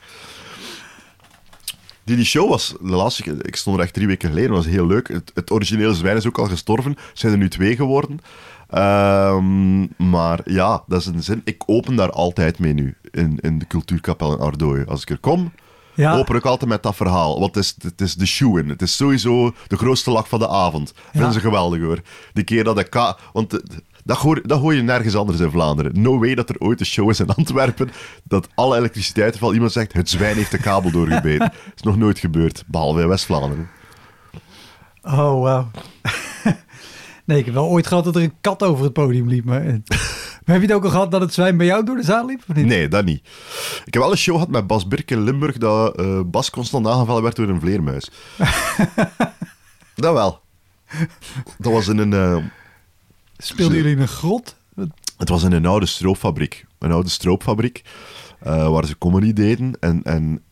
[2.05, 4.87] Die, die show was, de laatste ik stond er echt drie weken geleden, was heel
[4.87, 5.09] leuk.
[5.09, 8.21] Het, het originele zwijn is ook al gestorven, zijn er nu twee geworden.
[8.69, 11.43] Ehm, maar ja, dat is een zin.
[11.45, 14.87] Ik open daar altijd mee nu, in, in de cultuurkapel in Ardooien.
[14.87, 15.53] Als ik er kom,
[15.97, 16.17] Ja.
[16.19, 17.41] open ik altijd met dat verhaal.
[17.41, 18.69] Want het is, het is de shoe in.
[18.69, 20.93] Het is sowieso de grootste lach van de avond.
[21.13, 22.01] Vinden ze geweldig hoor.
[22.33, 22.91] Die keer dat ik...
[22.91, 26.03] ka- Want eh, dat hoor, dat hoor je nergens anders in Vlaanderen.
[26.03, 27.91] No way dat er ooit een show is in Antwerpen
[28.25, 29.55] dat alle elektriciteit valt.
[29.55, 31.39] Iemand zegt, het zwijn heeft de kabel doorgebeten.
[31.39, 33.69] Dat is nog nooit gebeurd, behalve in West-Vlaanderen.
[35.03, 35.71] Oh, wauw.
[37.27, 39.45] nee, ik heb wel ooit gehad dat er een kat over het podium liep.
[39.45, 39.81] Maar, maar
[40.55, 42.43] heb je het ook al gehad dat het zwijn bij jou door de zaal liep?
[42.49, 42.67] Of niet?
[42.67, 43.21] Nee, dat niet.
[43.85, 46.87] Ik heb wel een show gehad met Bas Birk in Limburg dat eh, Bas constant
[46.87, 48.11] aangevallen werd door een vleermuis.
[49.95, 50.41] dat wel.
[51.59, 52.13] Dat was in een...
[52.13, 52.45] eh,
[53.37, 54.57] Speelden jullie in een grot?
[55.17, 56.67] Het was in een oude stroopfabriek.
[56.79, 57.83] Een oude stroopfabriek.
[58.41, 59.77] eh, waar ze comedy deden.
[59.81, 60.43] En, en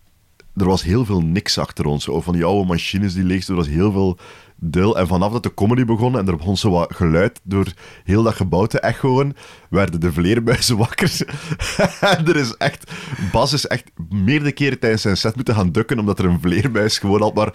[0.56, 2.08] er was heel veel niks achter ons.
[2.10, 3.64] Van die oude machines die leeg stonden.
[3.64, 4.18] Er was heel veel
[4.56, 4.98] deel.
[4.98, 7.66] En vanaf dat de comedy begon en er begon zo wat geluid door
[8.04, 9.36] heel dat gebouw te echoen,
[9.70, 11.20] werden de vleermuizen wakker.
[12.00, 12.90] er is echt...
[13.32, 16.98] Bas is echt meerdere keren tijdens zijn set moeten gaan dukken, omdat er een vleermuis
[16.98, 17.54] gewoon al maar...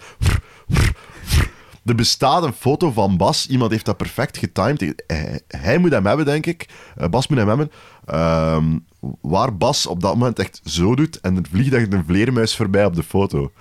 [1.84, 3.46] Er bestaat een foto van Bas.
[3.46, 5.02] Iemand heeft dat perfect getimed.
[5.06, 6.68] Hij, hij moet hem hebben, denk ik.
[6.96, 7.70] Eh, Bas moet hem hebben.
[8.04, 8.78] Ehm,
[9.20, 12.84] waar Bas op dat moment echt zo doet en er vliegt echt een vleermuis voorbij
[12.84, 13.52] op de foto.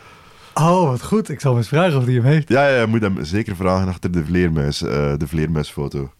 [0.53, 1.29] Oh, wat goed.
[1.29, 2.49] Ik zal eens vragen of hij hem heeft.
[2.49, 6.11] Ja, ja, je moet hem zeker vragen achter de vleermuis, eh, de vleermuisfoto.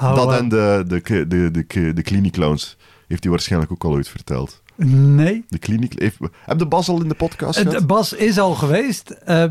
[0.00, 2.66] Oh, dat en de, de, de, de, de, de
[3.08, 4.62] heeft hij waarschijnlijk ook al ooit verteld.
[4.76, 5.44] Nee.
[5.48, 5.92] De Clinic...
[5.98, 7.86] Heeft, heb de Bas al in de podcast Het, gehad?
[7.86, 9.10] Bas is al geweest.
[9.10, 9.44] eh,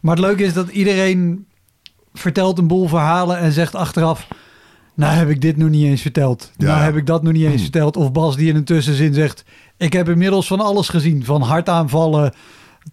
[0.00, 1.46] maar het leuke is dat iedereen
[2.12, 4.28] vertelt een boel verhalen en zegt achteraf...
[4.96, 6.50] Nou heb ik dit nog niet eens verteld.
[6.56, 6.66] Ja.
[6.66, 7.62] Nou heb ik dat nog niet eens Hmm.
[7.62, 7.96] verteld.
[7.96, 9.44] Of Bas die in een tussenzin zegt...
[9.76, 11.24] Ik heb inmiddels van alles gezien.
[11.24, 12.34] Van hartaanvallen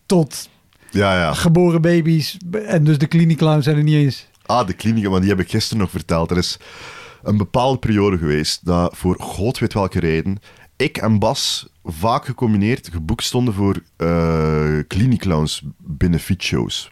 [0.05, 0.49] tot
[0.91, 1.33] Ja, ja.
[1.33, 2.37] geboren baby's.
[2.65, 4.27] En dus de kliniekclowns zijn er niet eens.
[4.45, 6.31] Ah, de kliniek, want die heb ik gisteren nog verteld.
[6.31, 6.59] Er is
[7.23, 10.39] een bepaalde periode geweest dat voor god weet welke reden
[10.81, 16.91] ik en Bas vaak gecombineerd geboekt stonden voor uh, kliniekclowns benefietshows.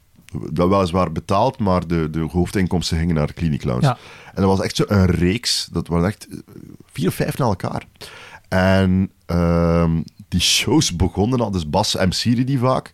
[0.52, 3.86] Dat weliswaar betaald, maar de, de hoofdinkomsten gingen naar kliniekclowns.
[3.86, 3.98] Ja.
[4.34, 5.68] En dat was echt zo een reeks.
[5.72, 6.28] Dat waren echt
[6.92, 7.84] vier of vijf na elkaar.
[8.48, 11.52] En ehm, die shows begonnen al.
[11.52, 12.92] Dus Bas MC'de die vaak.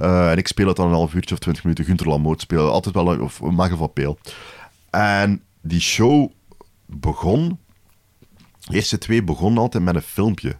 [0.00, 1.84] Uh, en ik speel het dan een half uurtje of twintig minuten.
[1.84, 4.18] Gunther Lamoot speelde altijd wel, een- of Magel van Peel.
[4.90, 6.30] En die show
[6.86, 7.58] begon...
[8.60, 10.56] De eerste twee begonnen altijd met een filmpje.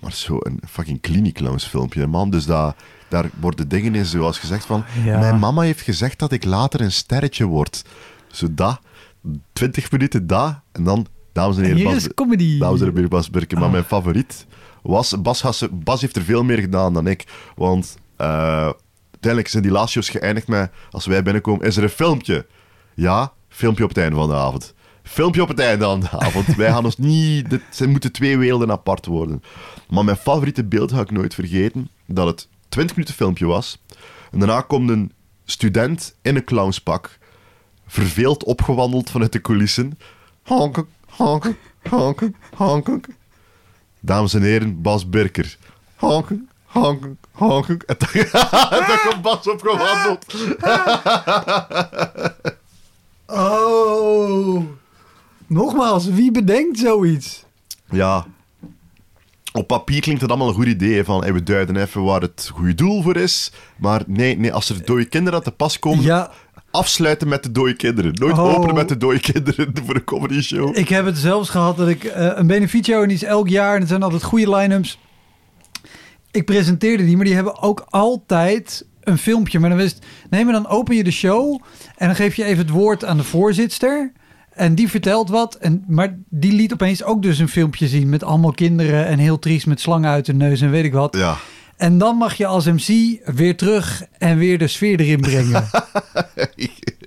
[0.00, 2.30] Maar zo een fucking kliniekclowns filmpje, man.
[2.30, 2.74] Dus dat,
[3.08, 4.84] daar worden dingen in, zoals gezegd van...
[5.04, 5.18] Ja.
[5.18, 7.84] Mijn mama heeft gezegd dat ik later een sterretje word.
[8.32, 8.80] Zo dat,
[9.52, 11.06] 20 minuten dat, en dan...
[11.32, 12.08] Dames en heren, Bas,
[12.58, 13.56] dames en heren, Bas Birken.
[13.58, 13.72] Maar Ah.
[13.72, 14.46] mijn favoriet
[14.86, 15.20] was...
[15.22, 17.24] Bas, Bas heeft er veel meer gedaan dan ik.
[17.56, 18.70] Want eh,
[19.10, 20.70] uiteindelijk zijn die laatste geëindigd met...
[20.90, 22.46] Als wij binnenkomen, is er een filmpje?
[22.94, 24.74] Ja, filmpje op het einde van de avond.
[25.02, 26.46] Filmpje op het einde van de avond.
[26.56, 27.60] Wij gaan ons niet...
[27.70, 29.42] Zijn moeten twee werelden apart worden.
[29.88, 31.90] Maar mijn favoriete beeld ga ik nooit vergeten.
[32.06, 33.78] Dat het 20 minuten filmpje was.
[34.30, 35.12] En daarna komt een
[35.44, 37.18] student in een clownspak.
[37.86, 39.98] Verveeld opgewandeld vanuit de coulissen.
[40.42, 41.56] Honken, honken,
[41.88, 43.02] honken, honken.
[44.06, 45.56] Dames en heren, Bas Birker.
[45.96, 47.78] Honken, honken, honken.
[47.86, 47.96] En
[48.86, 50.24] dan komt Bas opgewandeld.
[53.28, 54.62] Oh.
[55.46, 57.44] Nogmaals, wie bedenkt zoiets?
[57.90, 58.26] Ja.
[59.52, 61.04] Op papier klinkt het allemaal een goed idee.
[61.04, 63.52] Van, hey, we duiden even waar het goede doel voor is.
[63.76, 66.04] Maar nee, nee als er dode kinderen aan te pas komen...
[66.04, 66.30] Ja,
[66.76, 68.12] Afsluiten met de dode kinderen.
[68.14, 68.54] Nooit Oh.
[68.54, 70.76] openen met de dode kinderen voor een comedy show.
[70.76, 73.74] ik heb het zelfs gehad dat ik eh, een beneficio en die is elk jaar
[73.74, 74.98] en het zijn altijd goede line-ups.
[76.30, 79.58] Ik presenteerde die, maar die hebben ook altijd een filmpje.
[79.58, 81.60] Maar dan wist, nee, maar dan open je de show
[81.96, 84.12] en dan geef je even het woord aan de voorzitster.
[84.50, 85.54] En die vertelt wat.
[85.54, 89.38] En, maar die liet opeens ook dus een filmpje zien met allemaal kinderen en heel
[89.38, 91.16] triest met slangen uit de neus en weet ik wat.
[91.16, 91.36] Ja.
[91.76, 95.68] En dan mag je als MC weer terug en weer de sfeer erin brengen.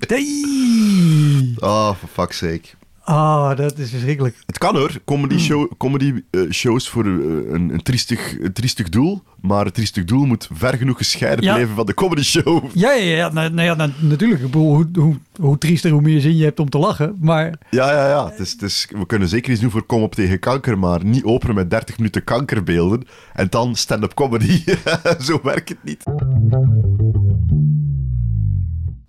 [0.08, 1.54] Nee.
[1.60, 2.68] Oh, for fuck's sake.
[3.10, 4.36] Oh, dat is verschrikkelijk.
[4.46, 7.12] Het kan hoor, comedy, show, comedy eh, shows voor eh,
[7.54, 9.22] een, een, triestig, een triestig doel.
[9.42, 11.54] Maar het triestig doel moet ver genoeg gescheiden Ja.
[11.54, 12.64] blijven van de comedy show.
[12.74, 14.40] Ja, ja, ja, nou, nou ja nou, natuurlijk.
[14.42, 17.18] Ik bedoel, hoe, hoe, hoe triester, hoe meer zin je hebt om te lachen.
[17.22, 18.30] Maar Ja, ja, ja.
[18.30, 21.06] Het is, het is, we kunnen zeker iets doen voor Kom op tegen kanker, maar
[21.06, 24.64] niet openen met 30 minuten kankerbeelden en dan stand-up comedy.
[25.28, 26.04] Zo werkt het niet.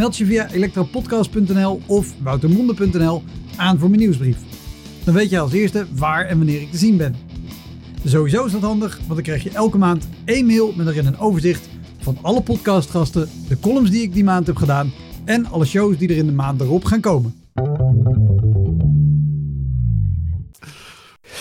[0.00, 3.22] Meld je via elektropodcast.nl of woutermonde.nl
[3.56, 4.36] aan voor mijn nieuwsbrief.
[5.04, 7.16] Dan weet je als eerste waar en wanneer ik te zien ben.
[8.04, 11.18] Sowieso is dat handig, want dan krijg je elke maand één mail met erin een
[11.18, 14.92] overzicht van alle podcastgasten, de columns die ik die maand heb gedaan
[15.24, 17.34] en alle shows die er in de maand erop gaan komen.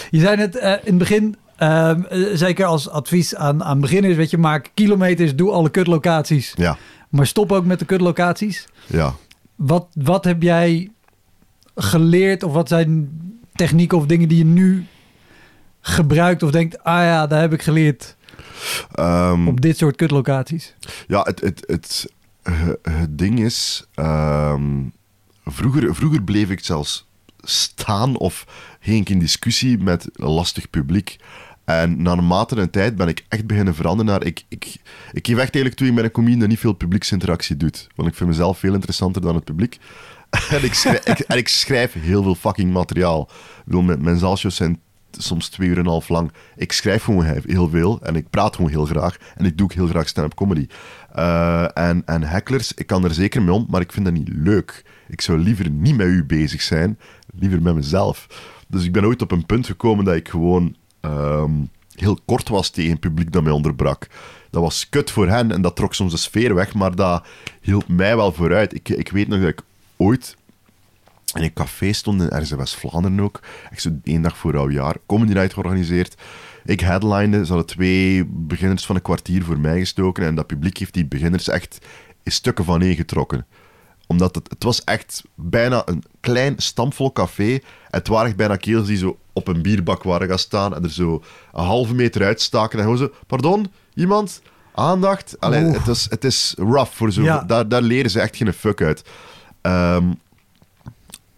[0.09, 1.95] Je zei net eh, in het begin, eh,
[2.33, 6.77] zeker als advies aan, aan beginners, weet je, maak kilometers, doe alle kutlocaties, Ja,
[7.09, 8.67] maar stop ook met de kutlocaties.
[8.87, 9.15] ja.
[9.55, 10.91] Wat, wat heb jij
[11.75, 13.09] geleerd of wat zijn
[13.53, 14.85] technieken of dingen die je nu
[15.81, 18.17] gebruikt of denkt, ah ja, daar heb ik geleerd
[18.91, 20.75] Ehm, op dit soort kutlocaties?
[21.07, 24.83] Ja, het, het, het, het, het ding is, ehm,
[25.45, 27.07] vroeger, vroeger bleef ik zelfs
[27.41, 28.45] staan of
[28.79, 31.17] ging ik in discussie met een lastig publiek.
[31.69, 34.25] En na een mate en tijd ben ik echt beginnen veranderen naar...
[34.25, 34.75] Ik, ik,
[35.11, 37.87] ik geef echt eerlijk toe, ik ben een comedian die niet veel publieksinteractie doet.
[37.95, 39.77] Want ik vind mezelf veel interessanter dan het publiek.
[40.49, 43.29] en, ik schrijf, ik, en ik schrijf heel veel fucking materiaal.
[43.67, 44.79] Ik mijn, mijn zijn
[45.11, 46.31] soms twee uur en een half lang.
[46.55, 49.17] Ik schrijf gewoon he- heel veel en ik praat gewoon heel graag.
[49.35, 50.67] En ik doe ook heel graag stand-up comedy.
[51.13, 54.29] Eh, en, en hecklers, ik kan er zeker mee om, maar ik vind dat niet
[54.31, 54.83] leuk.
[55.07, 56.99] Ik zou liever niet met u bezig zijn,
[57.35, 58.27] liever met mezelf.
[58.67, 61.51] Dus ik ben ooit op een punt gekomen dat ik gewoon ehm,
[61.95, 64.07] heel kort was tegen het publiek dat mij onderbrak.
[64.49, 67.25] Dat was kut voor hen en dat trok soms de sfeer weg, maar dat
[67.61, 68.73] hielp mij wel vooruit.
[68.73, 69.61] Ik, ik weet nog dat ik
[69.97, 70.37] ooit
[71.33, 73.39] in een café stond, in West-Vlaanderen ook.
[73.71, 76.15] Ik zo één dag voor oudjaar, Comedy Night georganiseerd.
[76.65, 80.77] Ik headline, ze hadden twee beginners van een kwartier voor mij gestoken en dat publiek
[80.77, 81.79] heeft die beginners echt
[82.23, 83.45] in stukken van één getrokken
[84.11, 87.59] omdat het, het was echt bijna een klein, stampvol café.
[87.89, 90.91] Het waren echt bijna kerels die zo op een bierbak waren gaan staan en er
[90.91, 92.77] zo een halve meter uitstaken.
[92.77, 94.41] En gewoon zo, pardon, iemand?
[94.73, 95.35] Aandacht?
[95.39, 95.77] Allee, Oeh.
[95.77, 96.91] het, is, het is rough.
[96.91, 97.43] Voor zo, Ja.
[97.43, 99.03] daar, daar leren ze echt geen fuck uit.
[99.61, 100.11] Ehm,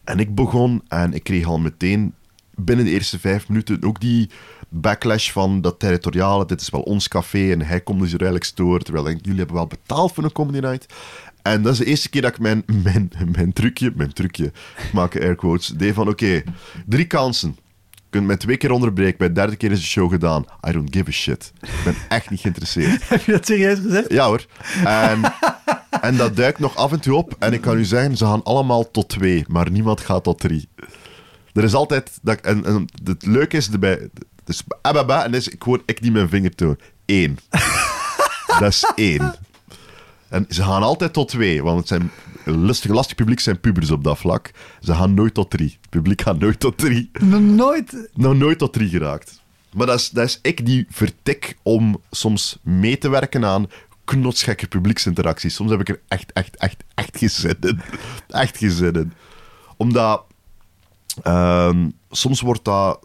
[0.03, 2.13] en ik begon en ik kreeg al meteen
[2.55, 4.29] binnen de eerste vijf minuten ook die
[4.69, 6.45] backlash van dat territoriale.
[6.45, 8.83] Dit is wel ons café en hij komt dus hier eigenlijk storen.
[8.83, 10.93] Terwijl ik jullie hebben wel betaald voor een comedy night.
[11.41, 14.45] En dat is de eerste keer dat ik mijn, mijn, mijn trucje, mijn trucje,
[14.77, 16.43] ik maak air quotes, deed van oké,
[16.85, 17.55] drie kansen.
[17.89, 20.45] Je kunt mij twee keer onderbreken, bij de derde keer is de show gedaan.
[20.67, 21.51] I don't give a shit.
[21.61, 23.01] Ik ben echt niet geïnteresseerd.
[23.09, 24.11] Heb je dat serieus gezegd?
[24.11, 24.45] Ja hoor.
[24.85, 25.33] En,
[26.01, 27.35] en dat duikt nog af en toe op.
[27.39, 30.69] En ik kan u zeggen, ze gaan allemaal tot twee, maar niemand gaat tot drie.
[31.53, 32.19] Er is altijd...
[32.21, 34.09] Dat, en, en het leuke is erbij...
[34.43, 36.77] Dus ababa, en is, ik hoor ik niet mijn vinger toon.
[37.05, 37.37] Eén.
[38.59, 39.33] dat is één.
[40.31, 42.11] En ze gaan altijd tot twee, want het zijn
[42.45, 44.51] lustig, lastig publiek zijn pubers op dat vlak.
[44.79, 45.77] Ze gaan nooit tot drie.
[45.81, 48.09] Het publiek gaat nooit tot drie Nog nooit.
[48.13, 49.41] nou nooit tot drie geraakt.
[49.73, 53.69] Maar dat is, dat is ik die vertik om soms mee te werken aan
[54.03, 55.55] knotsgekke publieksinteracties.
[55.55, 57.81] Soms heb ik er echt, echt, echt, echt geen zin in.
[58.27, 59.13] Echt geen zin in.
[59.77, 60.23] Omdat
[61.23, 62.99] ehm, soms wordt dat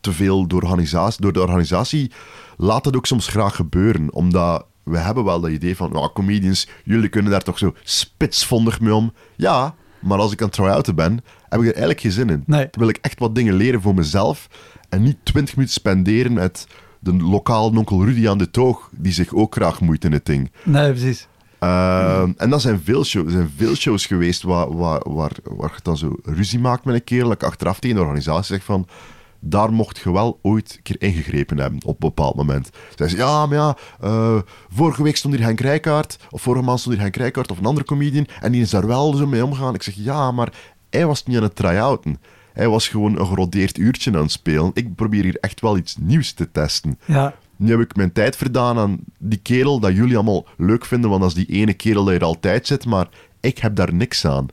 [0.00, 2.10] te veel door, organisatie, door de organisatie.
[2.56, 4.12] Laat het ook soms graag gebeuren.
[4.12, 8.80] Omdat we hebben wel dat idee van, nou, comedians, jullie kunnen daar toch zo spitsvondig
[8.80, 9.12] mee om.
[9.36, 11.12] Ja, maar als ik aan het try-outen ben,
[11.48, 12.42] heb ik er eigenlijk geen zin in.
[12.46, 12.68] Nee.
[12.70, 14.48] Dan wil ik echt wat dingen leren voor mezelf.
[14.88, 16.66] En niet twintig minuten spenderen met
[16.98, 20.50] de lokale onkel Rudy aan de toog, die zich ook graag moeit in het ding.
[20.62, 21.28] Nee, precies.
[21.58, 25.80] Ehm, En dan zijn veel shows, zijn veel shows geweest waar, waar, waar, waar je
[25.82, 27.28] dan zo ruzie maakt met een kerel.
[27.28, 28.86] Dat ik achteraf tegen de organisatie zeg van...
[29.44, 32.70] Daar mocht je wel ooit een keer ingegrepen hebben op een bepaald moment.
[32.94, 36.80] Zij ze, ja, maar ja, eh, vorige week stond hier Henk Rijkaard, of vorige maand
[36.80, 39.44] stond hier Henk Rijkaard of een andere comedian, en die is daar wel zo mee
[39.44, 39.74] omgegaan.
[39.74, 40.52] Ik zeg, ja, maar
[40.90, 42.20] hij was niet aan het try-outen.
[42.52, 44.70] Hij was gewoon een gerodeerd uurtje aan het spelen.
[44.74, 46.98] Ik probeer hier echt wel iets nieuws te testen.
[47.04, 47.34] Ja.
[47.56, 51.22] Nu heb ik mijn tijd verdaan aan die kerel dat jullie allemaal leuk vinden, want
[51.22, 53.08] dat is die ene kerel die er altijd zit, maar
[53.40, 54.46] ik heb daar niks aan.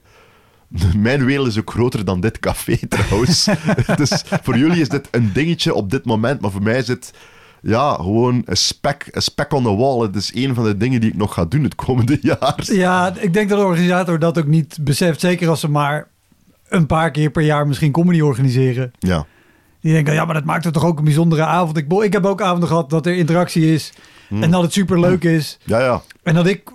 [0.98, 3.48] Mijn wereld is ook groter dan dit café trouwens.
[3.98, 7.14] dus voor jullie is dit een dingetje op dit moment, maar voor mij is het
[7.62, 10.00] ja, gewoon een spek, een spek on the wall.
[10.00, 12.56] Het is een van de dingen die ik nog ga doen het komende jaar.
[12.64, 15.20] ja, ik denk dat de organisator dat ook niet beseft.
[15.20, 16.08] Zeker als ze maar
[16.68, 18.92] een paar keer per jaar misschien comedy organiseren.
[19.00, 19.26] Ja,
[19.82, 21.78] Die denken, ja, maar dat maakt het toch ook een bijzondere avond.
[21.78, 23.94] Ik, ik heb ook avonden gehad dat er interactie is.
[24.30, 25.58] En dat het super leuk is.
[25.66, 26.02] ja, ja.
[26.24, 26.72] En dat ik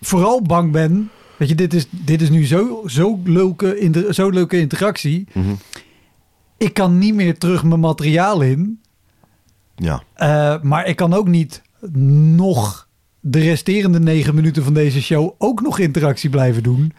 [0.00, 1.10] vooral bang ben.
[1.38, 5.26] Weet je, dit is, dit is nu zo, zo, leuke, inter- zo leuke interactie.
[5.32, 5.52] Mhm.
[6.56, 8.80] Ik kan niet meer terug mijn materiaal in.
[9.76, 10.02] ja.
[10.14, 11.62] Eh, maar ik kan ook niet
[12.36, 12.88] nog
[13.20, 16.92] de resterende negen minuten van deze show ook nog interactie blijven doen.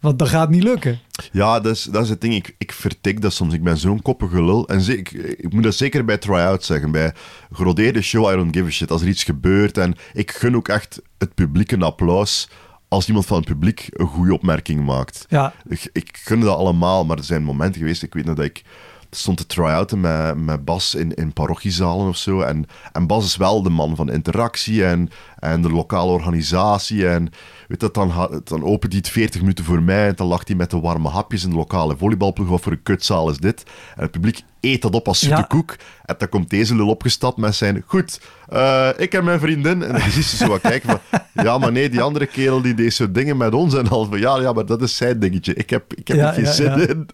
[0.00, 0.98] Want dat gaat niet lukken.
[1.32, 2.34] Ja, dat is, dat is het ding.
[2.34, 3.54] Ik, ik vertik dat soms.
[3.54, 4.68] Ik ben zo'n koppige lul.
[4.68, 6.90] En ik, ik moet dat zeker bij try-out zeggen.
[6.90, 7.14] Bij
[7.52, 8.90] gerodeerde show, I don't give a shit.
[8.90, 9.78] Als er iets gebeurt.
[9.78, 12.48] En ik gun ook echt het publiek een applaus
[12.92, 15.24] als iemand van het publiek een goede opmerking maakt.
[15.28, 18.02] Ja, Ik, ik gun dat allemaal, maar er zijn momenten geweest.
[18.02, 18.62] Ik weet nog dat ik
[19.10, 22.40] stond te try-outen met, met Bas in, in parochiezalen of zo.
[22.40, 27.08] En, en Bas is wel de man van interactie en, en de lokale organisatie.
[27.08, 27.30] En
[27.72, 30.56] weet dat, dan, dan opent hij het 40 minuten voor mij en dan lacht hij
[30.56, 32.48] met de warme hapjes in de lokale volleybalploeg.
[32.48, 33.62] Wat voor een kutzaal is dit?
[33.96, 35.42] En het publiek eet dat op als zoete Ja.
[35.42, 35.76] koek.
[36.04, 37.82] En dan komt deze lul opgestapt met zijn...
[37.86, 39.82] Goed, eh, ik en mijn vriendin.
[39.82, 41.20] En dan zie je ze zo wat kijken van...
[41.44, 43.74] Ja, maar nee, die andere kerel die deed zo dingen met ons.
[43.74, 44.18] En al van...
[44.20, 45.54] Ja, ja, maar dat is zijn dingetje.
[45.54, 47.06] Ik heb, ik heb Ja, er geen ja, zin in.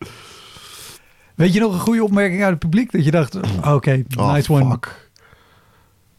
[1.34, 2.92] Weet je nog een goede opmerking uit het publiek?
[2.92, 4.70] Dat je dacht, oh, oké, Oh, nice one.
[4.70, 5.10] fuck.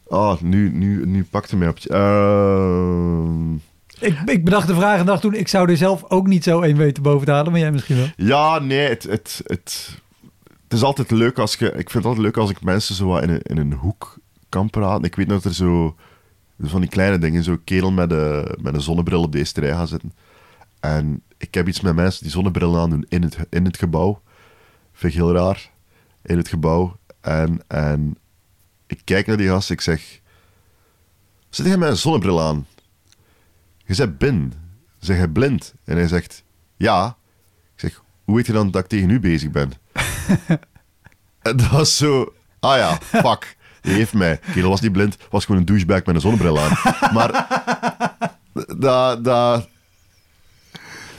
[0.06, 1.78] Oh, nu, nu, nu pakte mij op.
[1.78, 3.54] Ehm,
[4.00, 6.60] Ik, ik bedacht de vraag en dacht toen, ik zou er zelf ook niet zo
[6.60, 8.08] één weten boven te halen, maar jij misschien wel.
[8.16, 9.98] ja, nee, het, het, het,
[10.64, 11.66] het is altijd leuk als je...
[11.66, 14.18] Ik vind het altijd leuk als ik mensen zo wat in een, in een hoek
[14.48, 15.04] kan praten.
[15.04, 15.96] Ik weet dat er zo...
[16.62, 19.88] Van die kleine dingen, zo'n kerel met een, met een zonnebril op deze rij gaan
[19.88, 20.12] zitten.
[20.80, 24.20] En ik heb iets met mensen die zonnebrillen aan doen in het, in het gebouw.
[24.92, 25.70] Vind ik heel raar.
[26.22, 26.96] In het gebouw.
[27.20, 28.16] En, en
[28.86, 30.20] ik kijk naar die gast, ik zeg...
[31.48, 32.66] Zit jij met een zonnebril aan?
[33.90, 34.52] Je zegt bin.
[34.98, 35.74] Zeg hij blind?
[35.84, 36.42] En hij zegt...
[36.76, 37.16] Ja.
[37.74, 39.72] Ik zeg, hoe weet je dan dat ik tegen u bezig ben?
[41.42, 42.32] en dat was zo...
[42.60, 43.56] Ah ja, fuck.
[43.80, 44.40] Die heeft mij.
[44.52, 46.76] Kerel was niet blind, was gewoon een douchebag met een zonnebril aan.
[47.12, 47.30] Maar...
[48.78, 49.24] Dat...
[49.24, 49.68] dat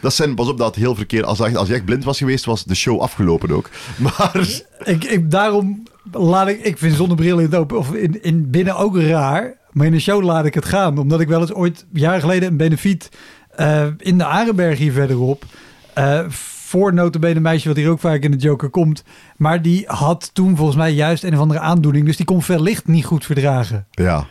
[0.01, 1.25] dat zijn, pas op, dat heel verkeerd.
[1.25, 3.69] Als, als je echt blind was geweest, was de show afgelopen ook.
[3.97, 4.49] Maar
[4.83, 8.77] Ik, ik, daarom laat ik, ik vind zonnebril in, het open, of in, in binnen
[8.77, 10.97] ook raar, maar in een show laat ik het gaan.
[10.97, 13.09] Omdat ik wel eens ooit, jaren geleden, een benefiet
[13.55, 15.45] eh, in de Arenberg hier verderop,
[15.93, 16.25] eh
[16.71, 19.03] voor een meisje wat hier ook vaak in de Joker komt,
[19.37, 22.61] maar die had toen volgens mij juist een of andere aandoening, dus die kon veel
[22.61, 23.87] licht niet goed verdragen.
[23.91, 24.27] ja,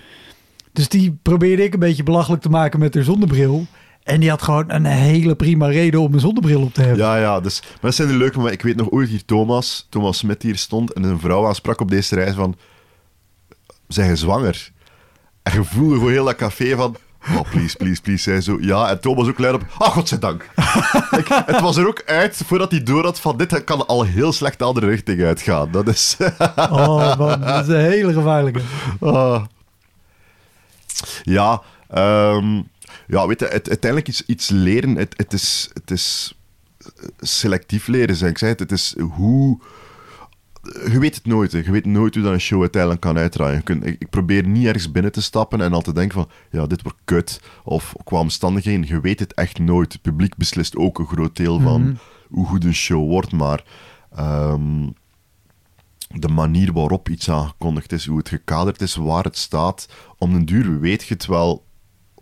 [0.72, 3.66] Dus die probeerde ik een beetje belachelijk te maken met haar zonnebril.
[4.02, 6.98] En die had gewoon een hele prima reden om een zonnebril op te hebben.
[6.98, 8.58] Ja, ja, dus, maar dat zijn de leuke momenten.
[8.58, 11.90] Ik weet nog ooit hier Thomas, Thomas Smit hier stond en een vrouw aansprak op
[11.90, 12.56] deze reis van,
[13.88, 14.72] zijn je zwanger?
[15.42, 16.96] En je voelde gewoon heel dat café van,
[17.28, 18.88] oh please, please, please, zei zo, ja.
[18.88, 20.42] En Thomas ook luid op, ah, godzijdank.
[21.18, 24.32] ik, het was er ook uit, voordat hij door had van, dit kan al heel
[24.32, 25.70] slecht de andere richting uitgaan.
[25.70, 26.16] Dat is...
[26.56, 28.60] Oh man, dat is een hele gevaarlijke.
[29.00, 29.44] Ah.
[31.22, 32.62] Ja, ehm,
[33.06, 36.34] ja, weet je, het, uiteindelijk iets, iets leren, het, het, is, het is
[37.20, 38.60] selectief leren, zeg ik zei het.
[38.60, 39.60] Het is hoe...
[40.62, 41.58] Je weet het nooit, hè.
[41.58, 43.62] je weet nooit hoe dat een show uiteindelijk kan uitdraaien.
[43.62, 46.66] Kunt, ik, ik probeer niet ergens binnen te stappen en al te denken van, ja,
[46.66, 47.40] dit wordt kut.
[47.64, 49.92] Of qua omstandigheden, je weet het echt nooit.
[49.92, 53.64] Het publiek beslist ook een groot deel van hoe goed een show wordt, maar...
[54.14, 54.88] ehm,
[56.14, 59.88] de manier waarop iets aangekondigd is, hoe het gekaderd is, waar het staat.
[60.18, 61.64] Om den duur weet je het wel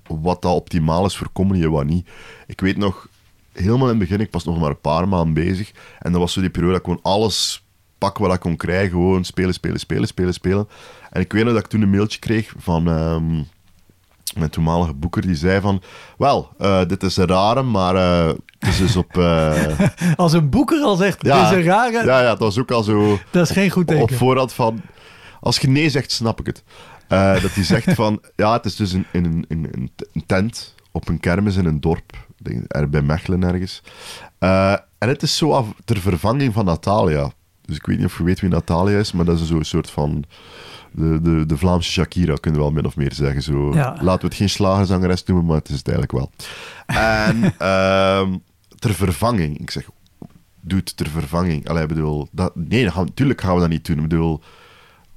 [0.08, 2.08] wat dat optimaal is voor comedy en wat niet.
[2.46, 3.08] Ik weet nog,
[3.52, 5.72] helemaal in het begin, ik was nog maar een paar maanden bezig.
[5.98, 7.67] En dat was zo die periode dat ik gewoon alles
[7.98, 8.90] pak wat ik kon krijgen.
[8.90, 10.68] Gewoon spelen, spelen, spelen, spelen, spelen.
[11.10, 13.42] En ik weet nog dat ik toen een mailtje kreeg van ehm,
[14.38, 15.22] mijn toenmalige boeker.
[15.22, 15.82] Die zei van,
[16.18, 18.26] wel, eh, dit is een rare, maar eh,
[18.58, 19.16] het is dus op...
[19.18, 19.78] eh,
[20.16, 22.70] Als een boeker al zegt, ja, dit is een rare, Ja, ja, dat was ook
[22.70, 24.16] al zo dat is geen goed op teken.
[24.16, 24.80] voorhand van...
[25.40, 26.62] Als je nee zegt, snap ik het.
[27.42, 28.20] Dat hij zegt van...
[28.36, 29.70] Ja, het is dus in, in, een-
[30.12, 32.26] in, tent op een kermis in een dorp.
[32.36, 33.82] Denk, er bij Mechelen ergens.
[34.98, 37.30] En het is zo af, ter vervanging van Natalia.
[37.68, 39.64] Dus ik weet niet of je weet wie Natalia is, maar dat is zo een
[39.64, 40.24] soort van...
[40.90, 43.42] De, de, de Vlaamse Shakira, kunnen we wel min of meer zeggen.
[43.42, 43.74] Zo.
[43.74, 43.96] Ja.
[44.00, 46.30] Laten we het geen slagerzangeres noemen, maar het is het eigenlijk wel.
[46.86, 48.36] En ehm,
[48.78, 49.58] ter vervanging.
[49.58, 49.88] Ik zeg,
[50.60, 51.68] doet ter vervanging.
[51.68, 53.96] Allee, bedoel, dat, nee, dat gaan, we- tuurlijk gaan we dat niet doen.
[53.96, 54.40] Ik bedoel,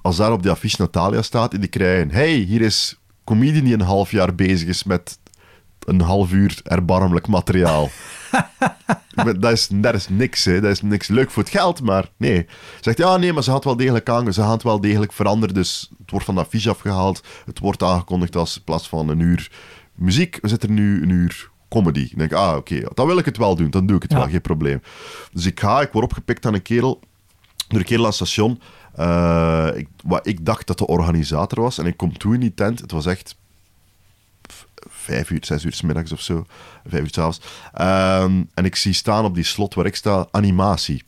[0.02, 3.74] als daar op die affiche Natalia staat en die krijgen, hey, hier is comedian die
[3.74, 5.20] een half jaar bezig is met
[5.86, 7.90] een half uur erbarmelijk materiaal.
[9.39, 10.62] Dat, is, dat is niks, hè.
[10.62, 12.46] dat is niks leuk voor het geld, maar nee.
[12.80, 15.56] Zegt, ja, nee, maar ze had wel degelijk aan, ze gaan het wel degelijk veranderen,
[15.56, 19.20] dus het wordt van de affiche afgehaald, het wordt aangekondigd als in plaats van een
[19.20, 19.52] uur
[19.96, 22.00] muziek, we zitten nu een uur comedy.
[22.00, 24.17] Ik denk, ah, oké, dan wil ik het wel doen, dan doe ik het Ja.
[24.17, 24.82] wel, geen probleem.
[25.34, 27.00] Dus ik ga, ik word opgepikt aan een kerel,
[27.67, 28.62] door een kerel aan het station,
[28.96, 32.54] eh, ik, wat ik dacht dat de organisator was, en ik kom toe in die
[32.54, 33.36] tent, het was echt
[35.12, 36.45] vijf uur, zes uur 's middags of zo,
[36.88, 37.41] vijf uur 's avonds.
[37.74, 41.04] Ehm, en ik zie staan op die slot waar ik sta, animatie.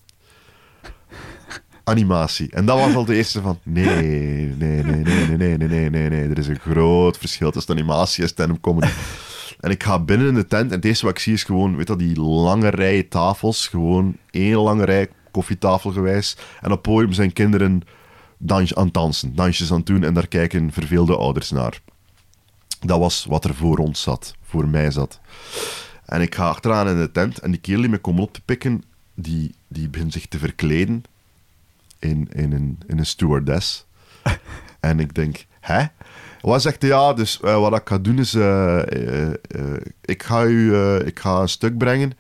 [1.84, 2.52] Animatie.
[2.52, 6.10] En dat was al de eerste van, nee, nee, nee, nee, nee, nee, nee, nee,
[6.10, 6.30] nee.
[6.30, 8.92] Er is een groot verschil tussen animatie en stand-up comedy.
[9.60, 11.76] En ik ga binnen in de tent en het eerste wat ik zie is gewoon,
[11.76, 13.68] weet je, die lange rij tafels.
[13.68, 16.38] Gewoon één lange rij, koffietafelgewijs.
[16.62, 17.82] En op podium zijn kinderen
[18.38, 21.82] dans, aan het dansen, dansjes aan het doen en daar kijken verveelde ouders naar.
[22.80, 25.20] Dat was wat er voor ons zat, voor mij zat.
[26.06, 28.42] En ik ga achteraan in de tent en die kerel die me komt op te
[28.42, 31.04] pikken, die, die begint zich te verkleden
[32.00, 33.86] in, in, een, in een stewardess.
[34.80, 35.86] en ik denk, hè?
[36.42, 36.92] Wat zegt hij?
[36.92, 38.80] Ja, dus eh, wat ik ga doen is, eh,
[39.28, 39.34] eh,
[40.02, 42.14] ik, ga u, ik ga een stuk brengen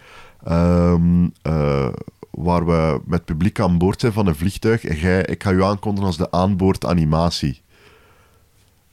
[0.44, 1.94] ehm, eh,
[2.30, 5.64] waar we met publiek aan boord zijn van een vliegtuig en jij, ik ga u
[5.64, 7.62] aankondigen als de aanboord animatie.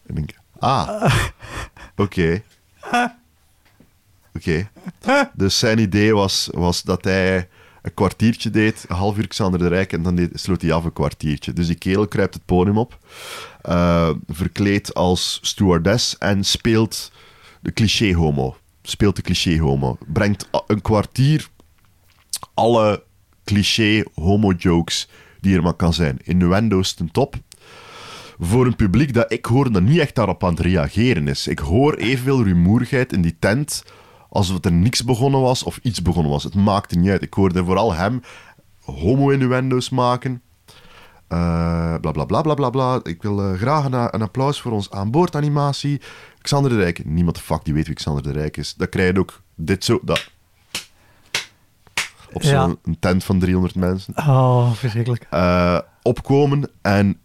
[0.07, 1.13] En ik denk, ah,
[1.97, 2.43] oké.
[4.35, 4.71] Oké.
[5.35, 7.49] Dus zijn idee was, was dat hij
[7.83, 10.85] een kwartiertje deed, een half uur Xander de Rijk en dan deed, sloot hij af
[10.85, 11.53] een kwartiertje.
[11.53, 12.99] Dus die kerel kruipt het podium op,
[13.69, 17.13] uh, verkleed als stewardess en speelt
[17.61, 18.57] de cliché-homo.
[18.83, 19.99] Speelt de cliché-homo.
[20.07, 21.49] Brengt een kwartier
[22.55, 23.03] alle
[23.45, 25.09] cliché-homo-jokes
[25.41, 26.19] die er maar kan zijn.
[26.23, 27.35] Innuendo's ten top.
[28.43, 31.47] Voor een publiek dat ik hoor dat niet echt daarop aan het reageren is.
[31.47, 33.84] Ik hoor evenveel rumoerigheid in die tent
[34.28, 36.43] alsof er niks begonnen was of iets begonnen was.
[36.43, 37.22] Het maakte niet uit.
[37.22, 38.22] Ik hoorde vooral hem
[38.80, 40.43] homo-innuendo's maken.
[41.28, 43.01] Uh, bla bla bla bla bla bla.
[43.03, 46.01] Ik wil uh, graag een, een, applaus voor ons aanboordanimatie.
[46.43, 47.05] Xander de Rijk.
[47.05, 48.74] Niemand de fuck die weet wie Xander de Rijk is.
[48.74, 50.01] Dat krijg je ook dit zo.
[50.03, 50.30] Dat.
[52.32, 54.16] Op zo'n tent van 300 mensen.
[54.16, 55.26] Oh, verschrikkelijk.
[55.30, 57.18] Uh, opkomen en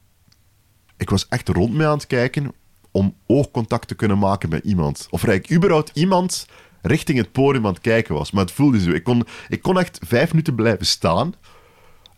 [0.97, 2.53] ik was echt rond mee aan het kijken
[2.91, 5.07] om oogcontact te kunnen maken met iemand.
[5.09, 6.47] Of eigenlijk überhaupt iemand
[6.81, 8.31] richting het podium aan het kijken was.
[8.31, 8.89] Maar het voelde zo.
[8.89, 11.33] Ik kon, ik kon echt vijf minuten blijven staan.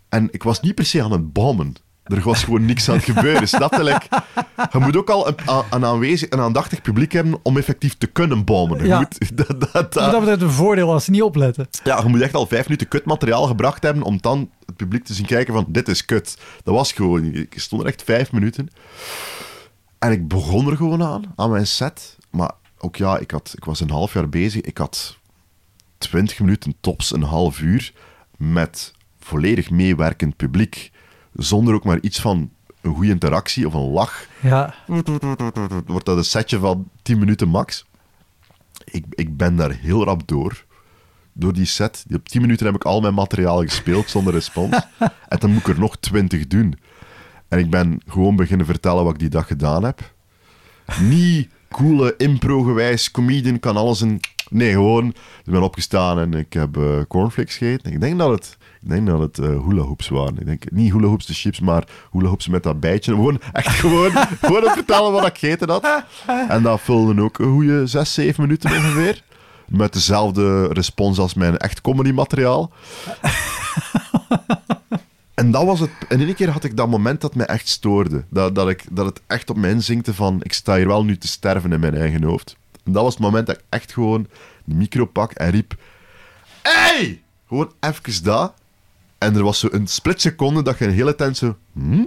[0.09, 1.73] En ik was niet per se aan het bommen.
[2.07, 3.47] Er was gewoon niks aan het gebeuren.
[3.47, 3.99] Snap je?
[4.71, 5.35] je moet ook al een,
[5.69, 8.85] een, aanwezig, een aandachtig publiek hebben om effectief te kunnen bommen.
[8.85, 8.99] Ja.
[8.99, 11.67] Moet, dat, dat, dat, dat betreft een voordeel als ze niet opletten.
[11.83, 15.13] Ja, je moet echt al vijf minuten kutmateriaal gebracht hebben om dan het publiek te
[15.13, 16.37] zien kijken van dit is kut.
[16.63, 17.33] Dat was gewoon...
[17.33, 18.69] Ik stond er echt vijf minuten.
[19.99, 22.17] En ik begon er gewoon aan, aan mijn set.
[22.29, 24.61] Maar ook ja, ik, had, ik was een half jaar bezig.
[24.61, 25.17] Ik had
[25.97, 27.93] twintig minuten tops, een half uur,
[28.37, 30.91] met volledig meewerkend publiek.
[31.38, 34.27] Zonder ook maar iets van een goede interactie of een lach.
[34.41, 34.73] Ja.
[35.85, 37.85] Wordt dat een setje van 10 minuten max.
[38.83, 40.65] Ik, ik ben daar heel rap door.
[41.33, 42.05] Door die set.
[42.13, 44.75] Op 10 minuten heb ik al mijn materiaal gespeeld zonder respons.
[45.27, 46.75] en dan moet ik er nog 20 doen.
[47.47, 50.13] En ik ben gewoon beginnen vertellen wat ik die dag gedaan heb.
[51.01, 54.19] Niet coole impro-gewijs, comedian kan alles een...
[54.49, 55.07] Nee, gewoon,
[55.43, 57.91] ik ben opgestaan en ik heb uh, cornflakes gegeten.
[57.91, 60.38] Ik denk dat het, ik denk dat het uh, hula hoops waren.
[60.39, 63.11] Ik denk, niet hula hoops de chips, maar hula hoops met dat bijtje.
[63.11, 64.11] Gewoon, echt gewoon,
[64.41, 66.03] gewoon het vertellen wat ik gegeten had.
[66.47, 69.23] En dat vulde ook een goede 6, 7 minuten ongeveer.
[69.67, 72.71] Met dezelfde respons als mijn echt comedy materiaal.
[75.34, 75.89] En dat was het.
[76.07, 78.23] En in één keer had ik dat moment dat me echt stoorde.
[78.30, 80.39] Dat, dat, ik, dat het echt op me inzinkte van...
[80.41, 82.57] Ik sta hier wel nu te sterven in mijn eigen hoofd.
[82.84, 84.28] En dat was het moment dat ik echt gewoon
[84.63, 85.75] de micro pak en riep...
[86.61, 87.21] Hey!
[87.47, 88.53] Gewoon even dat.
[89.18, 91.55] En er was zo een split seconde dat je een hele tijd zo...
[91.74, 92.03] Hm?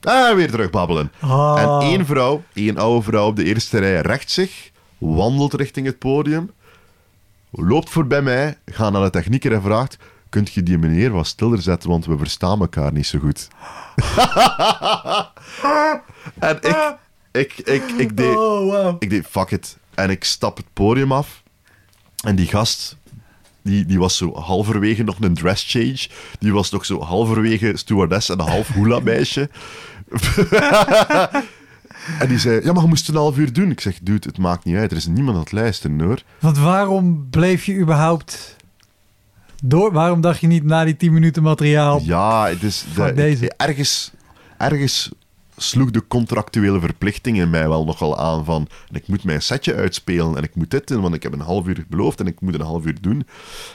[0.00, 1.12] Ah, weer terugbabbelen.
[1.20, 1.56] Ah.
[1.60, 5.98] En één vrouw, één oude vrouw op de eerste rij, recht zich, wandelt richting het
[5.98, 6.50] podium,
[7.50, 9.98] loopt voorbij mij, gaat naar de technieker en vraagt
[10.28, 13.48] kunt je die meneer wat stiller zetten, want we verstaan elkaar niet zo goed.
[16.38, 16.96] en ik,
[17.32, 18.96] ik, ik, ik, deed, Oh, wow.
[18.98, 19.76] ik deed fuck it.
[19.94, 21.42] En ik stap het podium af.
[22.24, 22.96] En die gast,
[23.68, 26.06] die, die was zo halverwege nog een dress change.
[26.38, 29.50] Die was nog zo halverwege stewardess en een half hula meisje.
[32.20, 33.70] en die zei, ja, maar je moest een half uur doen.
[33.70, 34.90] Ik zeg, dude, het maakt niet uit.
[34.90, 36.22] Er is niemand aan het luisteren, hoor.
[36.38, 38.56] Want waarom bleef je überhaupt
[39.62, 39.92] door?
[39.92, 42.00] Waarom dacht je niet na die 10 minuten materiaal?
[42.02, 43.52] Ja, het is deze.
[43.56, 44.12] ergens,
[44.58, 45.10] ergens
[45.58, 50.36] sloeg de contractuele verplichting in mij wel nogal aan van ik moet mijn setje uitspelen
[50.36, 52.54] en ik moet dit doen, want ik heb een half uur beloofd en ik moet
[52.54, 53.26] een half uur doen.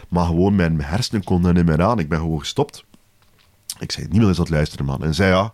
[0.07, 1.99] Maar gewoon mijn hersenen konden niet meer aan.
[1.99, 2.85] Ik ben gewoon gestopt.
[3.79, 5.03] Ik zei, niemand is het luisteren, man.
[5.03, 5.53] En zei, ja,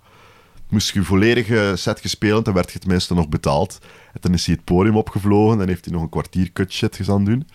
[0.69, 3.79] moest je volledige set gespeeld, dan werd je tenminste nog betaald.
[4.13, 6.99] En dan is hij het podium opgevlogen en heeft hij nog een kwartier cut shit
[7.01, 7.47] gaan doen.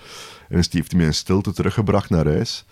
[0.48, 2.64] En dus die heeft hij mij in stilte teruggebracht naar huis.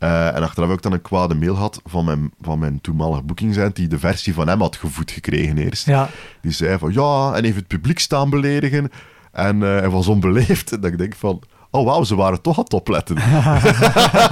[0.00, 3.76] Uh, en achteraf ik dan een kwade mail gehad van mijn, van mijn toenmalige boekingsagent,
[3.76, 5.86] die de versie van hem had gevoed gekregen eerst.
[5.86, 6.08] Ja.
[6.40, 8.90] Die zei van, ja, en heeft het publiek staan beledigen.
[9.32, 10.72] En uh, hij was onbeleefd.
[10.72, 13.16] En dat ik denk van, oh wauw, ze waren toch aan het opletten.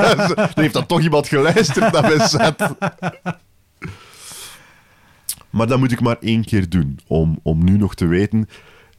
[0.44, 2.68] er heeft dan toch iemand geluisterd naar mijn set.
[5.50, 8.48] maar dat moet ik maar één keer doen, om, om nu nog te weten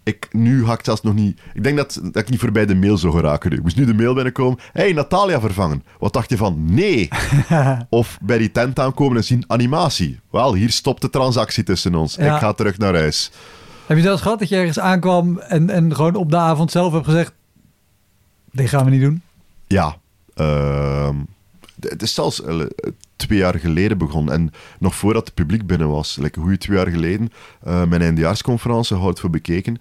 [0.03, 1.39] ik, nu ga ik zelfs nog niet...
[1.53, 3.55] Ik denk dat, dat ik niet voorbij de mail zou geraken nu.
[3.55, 4.59] Ik moest nu de mail binnenkomen.
[4.73, 5.83] hey, Natalia vervangen.
[5.99, 7.07] Wat dacht je van nee?
[7.89, 10.19] of bij die tent aankomen en zien animatie.
[10.31, 12.15] Wel, hier stopt de transactie tussen ons.
[12.15, 12.33] Ja.
[12.33, 13.31] Ik ga terug naar huis.
[13.85, 16.93] Heb je dat gehad dat je ergens aankwam en, en gewoon op de avond zelf
[16.93, 17.33] hebt gezegd...
[18.51, 19.21] Dit gaan we niet doen?
[19.67, 19.97] Ja.
[20.35, 21.09] Uh,
[21.79, 22.61] het is zelfs uh,
[23.15, 24.33] twee jaar geleden begonnen.
[24.33, 27.29] En nog voordat het publiek binnen was, like een goede twee jaar geleden,
[27.67, 29.77] uh, mijn eindejaarsconferentie houdt voor bekeken.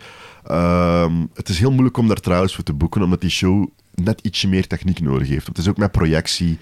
[0.51, 4.21] Uh, het is heel moeilijk om daar trouwens voor te boeken, omdat die show net
[4.21, 5.47] ietsje meer techniek nodig heeft.
[5.47, 6.59] Het is ook met projectie.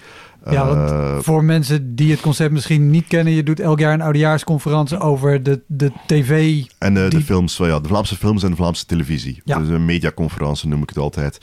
[0.49, 4.01] Ja, want voor mensen die het concept misschien niet kennen, je doet elk jaar een
[4.01, 6.63] oudejaarsconferentie over de, de tv.
[6.77, 7.09] En die...
[7.09, 9.41] de films, ja, de Vlaamse films en de Vlaamse televisie.
[9.43, 9.59] Ja.
[9.59, 11.37] Dus een mediaconferentie noem ik het altijd.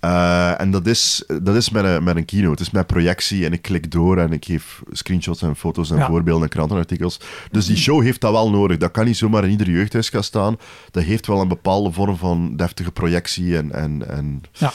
[0.00, 2.50] Eh, en dat is, dat is met, een, met een keynote.
[2.50, 5.96] Het is met projectie en ik klik door en ik geef screenshots en foto's en
[5.96, 6.06] Ja.
[6.06, 7.20] voorbeelden en krantenartikels.
[7.50, 8.76] Dus die show heeft dat wel nodig.
[8.76, 10.56] Dat kan niet zomaar in ieder jeugdhuis gaan staan.
[10.90, 14.72] Dat heeft wel een bepaalde vorm van deftige projectie en, en, en Ja.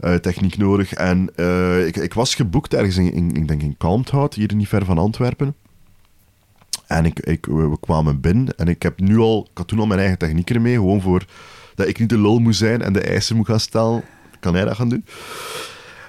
[0.00, 0.92] eh, techniek nodig.
[0.92, 4.68] En eh, ik, ik was geboekt ergens in, in, ik denk in Kalmthout, hier niet
[4.68, 5.54] ver van Antwerpen.
[6.86, 9.78] En ik, ik, we we kwamen binnen en ik heb nu al, ik had toen
[9.78, 11.24] al mijn eigen technieker mee, gewoon voor
[11.74, 14.02] dat ik niet de lul moet zijn en de eisen moet gaan stellen.
[14.44, 15.04] Kan hij dat gaan doen?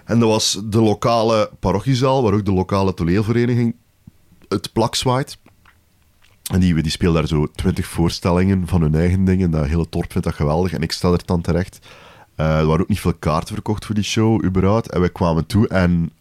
[0.06, 3.76] En dat was de lokale parochiezaal, waar ook de lokale toneelvereniging
[4.48, 5.38] het plak zwaait.
[6.52, 9.52] En die, die spelen daar zo twintig voorstellingen van hun eigen dingen.
[9.52, 10.74] Dat hele dorp vindt dat geweldig.
[10.74, 11.80] En ik sta er dan terecht.
[12.36, 14.90] Eh, er waren ook niet veel kaarten verkocht voor die show, überhaupt.
[14.90, 16.12] En wij kwamen toe en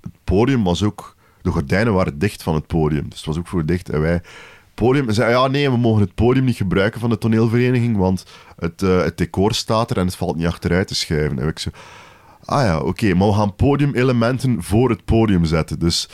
[0.00, 1.16] het podium was ook...
[1.42, 3.08] De gordijnen waren dicht van het podium.
[3.08, 3.90] Dus het was ook voor dicht.
[3.90, 4.22] En wij...
[4.74, 8.24] Podium, en zei, ja nee, we mogen het podium niet gebruiken van de toneelvereniging, want
[8.56, 11.38] het, eh, het decor staat er en het valt niet achteruit te schuiven.
[11.38, 11.70] En ik zo,
[12.44, 15.78] ah ja, oké, maar we gaan podiumelementen voor het podium zetten.
[15.78, 16.08] Dus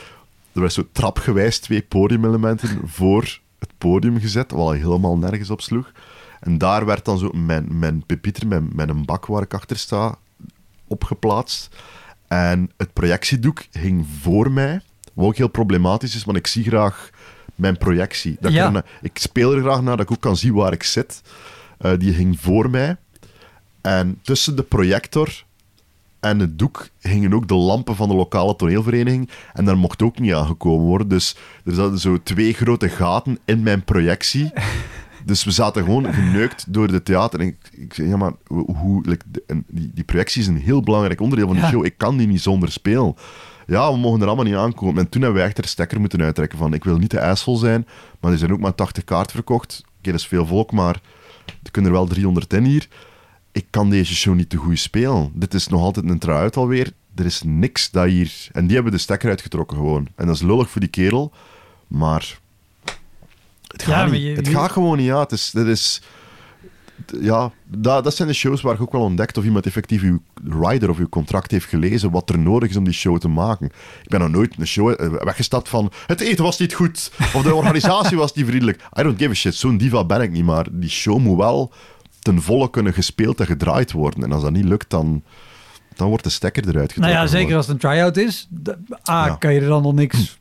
[0.53, 5.61] er werd zo trapgewijs twee podiumelementen voor het podium gezet, wat al helemaal nergens op
[5.61, 5.93] sloeg.
[6.41, 10.15] En daar werd dan zo mijn, mijn pepieter, mijn, mijn bak waar ik achter sta,
[10.87, 11.77] opgeplaatst.
[12.29, 14.81] En het projectiedoek hing voor mij,
[15.13, 17.11] wat ook heel problematisch is, want ik zie graag
[17.61, 18.37] mijn projectie.
[18.41, 18.71] Dat Ja.
[18.71, 21.23] na- ik speel er graag naar, dat ik ook kan zien waar ik zit.
[21.79, 22.97] Eh, die hing voor mij.
[23.81, 25.45] En tussen de projector
[26.21, 29.31] en het doek hingen ook de lampen van de lokale toneelvereniging.
[29.53, 31.09] En daar mocht ook niet aangekomen worden.
[31.09, 34.51] Dus er zaten zo twee grote gaten in mijn projectie.
[35.25, 37.41] Dus we zaten gewoon geneukt door de theater.
[37.41, 40.83] En ik, ik zei, ja, maar hoe, like, de- die, die projectie is een heel
[40.83, 41.69] belangrijk onderdeel van Ja.
[41.69, 41.85] show.
[41.85, 43.15] Ik kan die niet zonder spelen.
[43.71, 44.99] Ja, we mogen er allemaal niet aankomen.
[45.05, 47.57] En toen hebben we echt er stekker moeten uittrekken van, ik wil niet te ijsvol
[47.57, 47.87] zijn,
[48.21, 49.83] maar er zijn ook maar 80 kaarten verkocht.
[49.99, 51.01] Oké, dat is veel volk, maar
[51.63, 52.89] er kunnen er wel 300 in hier.
[53.53, 55.31] Ik kan deze show niet te goed spelen.
[55.35, 56.93] Dit is nog altijd een try-out alweer.
[57.15, 58.49] Er is niks dat hier...
[58.53, 60.09] En die hebben de stekker uitgetrokken gewoon.
[60.17, 61.33] En dat is lullig voor die kerel,
[61.87, 62.39] maar...
[63.67, 64.37] Het Ja, gaat, maar niet.
[64.37, 65.21] het je- gaat gewoon niet, ja.
[65.21, 65.51] Het is...
[65.51, 66.03] Dit is
[67.21, 70.23] ja, dat, dat zijn de shows waar ik ook wel ontdekt of iemand effectief uw
[70.69, 73.67] rider of uw contract heeft gelezen, wat er nodig is om die show te maken.
[74.03, 77.43] Ik ben nog nooit een show eh, weggestapt van het eten was niet goed, of
[77.43, 78.83] de organisatie was niet vriendelijk.
[78.99, 81.73] I don't give a shit, zo'n diva ben ik niet, maar die show moet wel
[82.19, 84.23] ten volle kunnen gespeeld en gedraaid worden.
[84.23, 85.23] En als dat niet lukt, dan,
[85.95, 87.21] dan wordt de stekker eruit Nou getrokken.
[87.21, 88.49] ja, zeker als het een try-out is.
[89.11, 89.35] A, Ja.
[89.39, 90.40] kan je er dan nog niks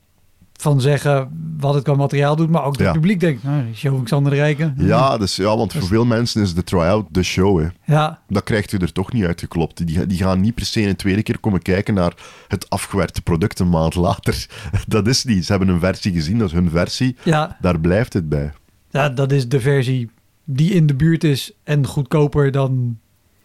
[0.62, 1.30] van zeggen
[1.60, 2.50] wat het qua materiaal doet.
[2.50, 2.92] Maar ook het Ja.
[2.92, 4.74] publiek denkt, nou, show Xander de Rijken.
[4.78, 7.60] Ja, dus, ja, want voor veel mensen is de try-out de show.
[7.62, 7.68] Hè.
[7.94, 9.88] Ja, dat krijgt u er toch niet uitgeklopt.
[9.88, 12.14] Die, die gaan niet per se een tweede keer komen kijken naar
[12.48, 14.46] het afgewerkte product een maand later.
[14.88, 15.46] Dat is niet.
[15.46, 17.16] Ze hebben een versie gezien, dat is hun versie.
[17.24, 18.52] ja, Daar blijft het bij.
[18.90, 20.10] ja, dat is de versie
[20.44, 22.98] die in de buurt is en goedkoper dan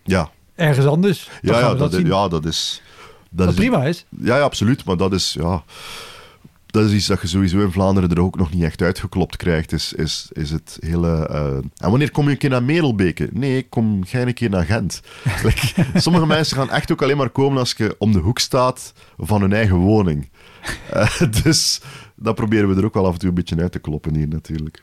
[0.04, 1.30] Ja, ergens anders.
[1.42, 2.82] Dan ja, ja, dat, ja dat is...
[3.30, 4.04] Dat is prima is.
[4.20, 4.84] Ja, ja, absoluut.
[4.84, 5.62] Maar dat is, ja,
[6.74, 9.72] dat is iets dat je sowieso in Vlaanderen er ook nog niet echt uitgeklopt krijgt.
[9.72, 11.26] Is, is, is het hele.
[11.26, 13.28] eh, En wanneer kom je een keer naar Merelbeke?
[13.32, 15.00] Nee, ik kom jij een keer naar Gent.
[15.44, 18.92] Like, sommige mensen gaan echt ook alleen maar komen als je om de hoek staat
[19.18, 20.30] van hun eigen woning.
[20.90, 21.80] Eh, dus
[22.16, 24.28] dat proberen we er ook wel af en toe een beetje uit te kloppen hier
[24.28, 24.82] natuurlijk.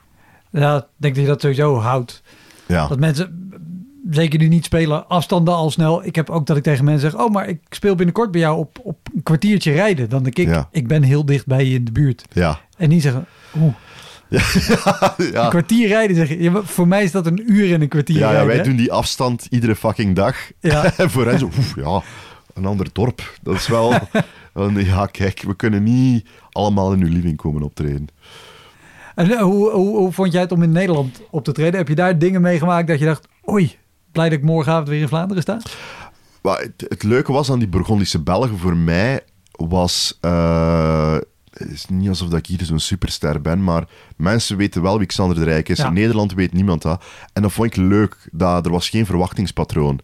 [0.52, 2.22] Ja, ik denk dat je dat sowieso houdt.
[2.66, 3.41] Ja, Dat mensen,
[4.10, 6.06] zeker die niet spelen, afstanden al snel.
[6.06, 8.58] Ik heb ook dat ik tegen mensen zeg, oh, maar ik speel binnenkort bij jou
[8.58, 10.10] op, op een kwartiertje rijden.
[10.10, 10.68] Dan denk ik, Ja.
[10.72, 12.24] ik ben heel dicht bij je in de buurt.
[12.34, 12.60] ja.
[12.78, 13.26] En niet zeggen,
[13.62, 13.74] oeh,
[15.18, 15.48] een ja.
[15.50, 16.16] kwartier rijden.
[16.16, 16.42] Zeg je.
[16.42, 18.48] Ja, voor mij is dat een uur en een kwartier Ja, ja, rijden.
[18.48, 18.64] wij hè?
[18.64, 20.36] doen die afstand iedere fucking dag.
[20.60, 20.92] Ja.
[20.98, 22.02] En voor hen zo, oef, ja,
[22.54, 23.34] een ander dorp.
[23.42, 23.94] Dat is wel...
[24.54, 28.08] wel, ja, kijk, we kunnen niet allemaal in uw living komen optreden.
[29.16, 31.78] En eh, hoe, hoe, hoe vond jij het om in Nederland op te treden?
[31.80, 33.76] Heb je daar dingen meegemaakt dat je dacht, oei,
[34.12, 35.60] blij dat ik morgenavond weer in Vlaanderen sta?
[36.42, 40.18] Maar het, het leuke was aan die Burgondische Belgen voor mij was...
[40.22, 41.18] eh,
[41.52, 45.08] het is niet alsof dat ik hier zo'n superster ben, maar mensen weten wel wie
[45.08, 45.78] Xander de Rijk is.
[45.78, 45.88] Ja.
[45.88, 47.04] In Nederland weet niemand dat.
[47.34, 50.00] En dat vond ik leuk, dat er was geen verwachtingspatroon.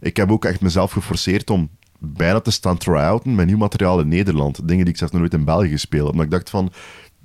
[0.00, 4.08] Ik heb ook echt mezelf geforceerd om bijna te staan try-outen met nieuw materiaal in
[4.08, 4.68] Nederland.
[4.68, 6.12] Dingen die ik zelfs nog nooit in België gespeeld heb.
[6.12, 6.72] Omdat ik dacht van,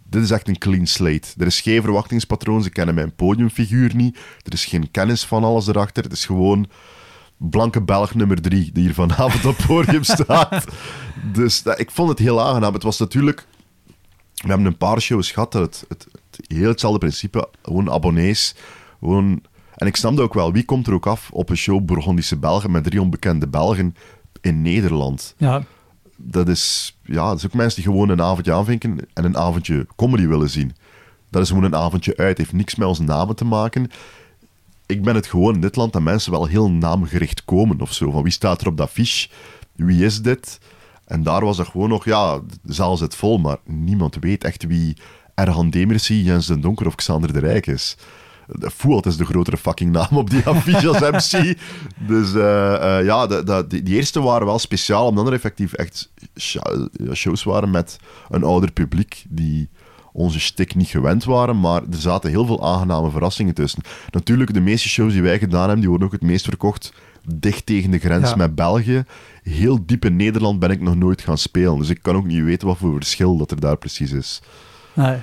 [0.10, 1.28] dit is echt een clean slate.
[1.38, 4.18] Er is geen verwachtingspatroon, ze kennen mijn podiumfiguur niet.
[4.43, 6.03] Er is geen kennis van alles erachter.
[6.03, 6.68] Het is gewoon
[7.38, 10.66] blanke Belg nummer drie die hier vanavond op het podium staat.
[11.34, 12.74] Dus dat, ik vond het heel aangenaam.
[12.74, 13.45] Het was natuurlijk...
[14.34, 18.55] We hebben een paar shows gehad dat het, het, het heel hetzelfde principe, gewoon abonnees,
[18.99, 19.41] gewoon...
[19.76, 22.72] En ik snapte ook wel, wie komt er ook af op een show Burgondische Belgen
[22.72, 23.95] met drie onbekende Belgen
[24.41, 25.34] in Nederland?
[25.38, 25.64] Ja,
[26.22, 29.88] Dat is, ja, dat is ook mensen die gewoon een avondje aanvinken en een avondje
[29.95, 30.76] comedy willen zien.
[31.30, 33.91] Dat is gewoon een avondje uit, heeft niks met onze namen te maken.
[34.86, 38.11] ik ben het gewoon in dit land dat mensen wel heel naamgericht komen of zo.
[38.11, 39.30] Van wie staat er op dat fiche?
[39.76, 40.59] Wie is dit?
[41.05, 44.65] En daar was dat gewoon nog, ja, de zaal zit vol, maar niemand weet echt
[44.65, 44.97] wie
[45.36, 47.97] Erhan Demersie, Jens den Donker of Xander de Rijk is.
[48.52, 51.00] De Fouad is de grotere fucking naam op die affiche als
[51.34, 51.58] MC.
[52.08, 56.12] Dus eh, eh, ja, de, de, die, eerste waren wel speciaal, omdat er effectief echt
[57.14, 57.97] shows waren met
[58.30, 59.70] een ouder publiek die
[60.14, 63.82] onze stik niet gewend waren, maar er zaten heel veel aangename verrassingen tussen.
[64.10, 66.93] Natuurlijk, de meeste shows die wij gedaan hebben, die worden ook het meest verkocht
[67.36, 68.36] dicht tegen de grens Ja.
[68.36, 69.04] met België.
[69.43, 72.43] Heel diep in Nederland ben ik nog nooit gaan spelen, dus ik kan ook niet
[72.43, 74.41] weten wat voor verschil dat er daar precies is.
[74.93, 75.18] Nee.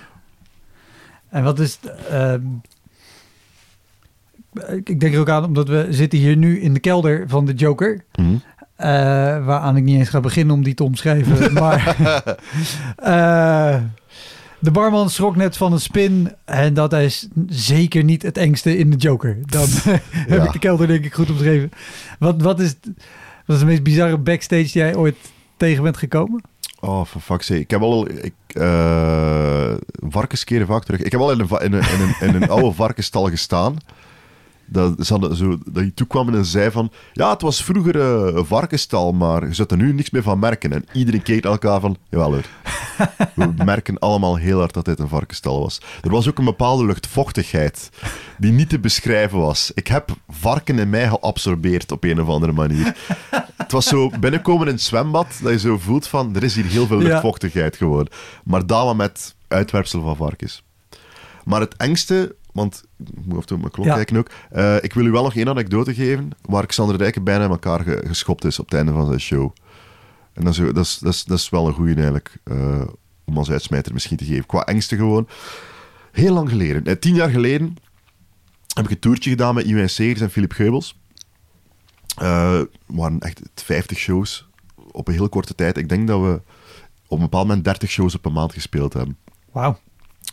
[1.28, 1.78] En wat is...
[2.08, 2.42] ehm,
[4.84, 7.54] ik denk er ook aan, omdat we zitten hier nu in de kelder van de
[7.54, 8.04] Joker.
[8.14, 8.34] Mhm.
[8.76, 8.88] eh,
[9.44, 11.52] waaraan ik niet eens ga beginnen om die te omschrijven.
[11.62, 11.96] maar
[12.96, 13.76] eh,
[14.58, 16.32] de barman schrok net van een spin.
[16.44, 19.38] En dat is zeker niet het engste in de Joker.
[19.44, 19.66] Dan
[20.32, 21.70] heb ik de kelder denk ik goed omschreven.
[22.18, 22.74] Wat, wat, is,
[23.46, 25.16] wat is de meest bizarre backstage die jij ooit
[25.56, 26.42] tegen bent gekomen?
[26.80, 27.60] Oh, for fuck's sake.
[27.60, 28.08] Ik heb al...
[28.10, 29.74] Ik, eh,
[30.08, 31.02] varkens keren vaak terug.
[31.02, 33.76] Ik heb al in een, in een, in een, in een oude varkensstal gestaan.
[34.66, 36.90] Dat, ze hadden zo, dat je toekwam en zei van...
[37.12, 40.38] Ja, het was vroeger eh, een varkensstal, maar je zult er nu niks meer van
[40.38, 40.72] merken.
[40.72, 41.96] En iedereen keek naar elkaar van...
[42.08, 42.44] Jawel hoor.
[43.34, 45.80] We merken allemaal heel hard dat dit een varkensstal was.
[46.02, 47.90] Er was ook een bepaalde luchtvochtigheid
[48.38, 49.70] die niet te beschrijven was.
[49.74, 52.96] Ik heb varken in mij geabsorbeerd op een of andere manier.
[53.56, 56.64] Het was zo binnenkomen in het zwembad, dat je zo voelt van, er is hier
[56.64, 58.08] heel veel luchtvochtigheid gewoon.
[58.44, 60.62] Maar dat met uitwerpsel van varkens.
[61.44, 63.94] Maar het engste, want ik moet af en toe op mijn klok Ja.
[63.94, 64.30] kijken ook.
[64.50, 67.80] eh, ik wil u wel nog één anekdote geven, waar Xander Rijken bijna in elkaar
[67.80, 69.52] ge- geschopt is op het einde van zijn show.
[70.32, 72.82] En dat is, dat is, dat is, dat is wel een goeie eigenlijk, eh,
[73.24, 74.46] om als uitsmijter misschien te geven.
[74.46, 75.28] Qua engste gewoon.
[76.12, 77.76] Heel lang geleden, eh, tien jaar geleden,
[78.74, 80.98] heb ik een toertje gedaan met Iwijn Segers en Philip Geubels.
[82.14, 84.48] Het waren echt 50 shows
[84.90, 85.76] op een heel korte tijd.
[85.76, 86.40] Ik denk dat we
[87.06, 89.16] op een bepaald moment 30 shows op een maand gespeeld hebben.
[89.52, 89.78] Wauw.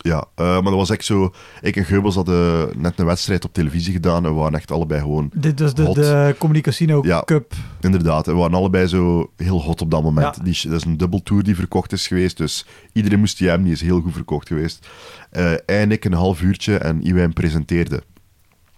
[0.08, 1.34] Ja, eh, maar dat was echt zo.
[1.60, 5.00] Ik en Geubels hadden net een wedstrijd op televisie gedaan en we waren echt allebei
[5.00, 5.30] gewoon.
[5.34, 5.94] Dit was de, Hot.
[5.94, 7.22] de Communicasino Ja.
[7.24, 7.52] Cup.
[7.80, 10.36] Inderdaad, we waren allebei zo heel hot op dat moment.
[10.36, 10.42] Ja.
[10.42, 13.64] Die, dat is een dubbeltour die verkocht is geweest, dus iedereen moest die hebben.
[13.64, 14.88] Die is heel goed verkocht geweest.
[15.30, 18.02] Eh en ik een half uurtje en Iwijn presenteerde.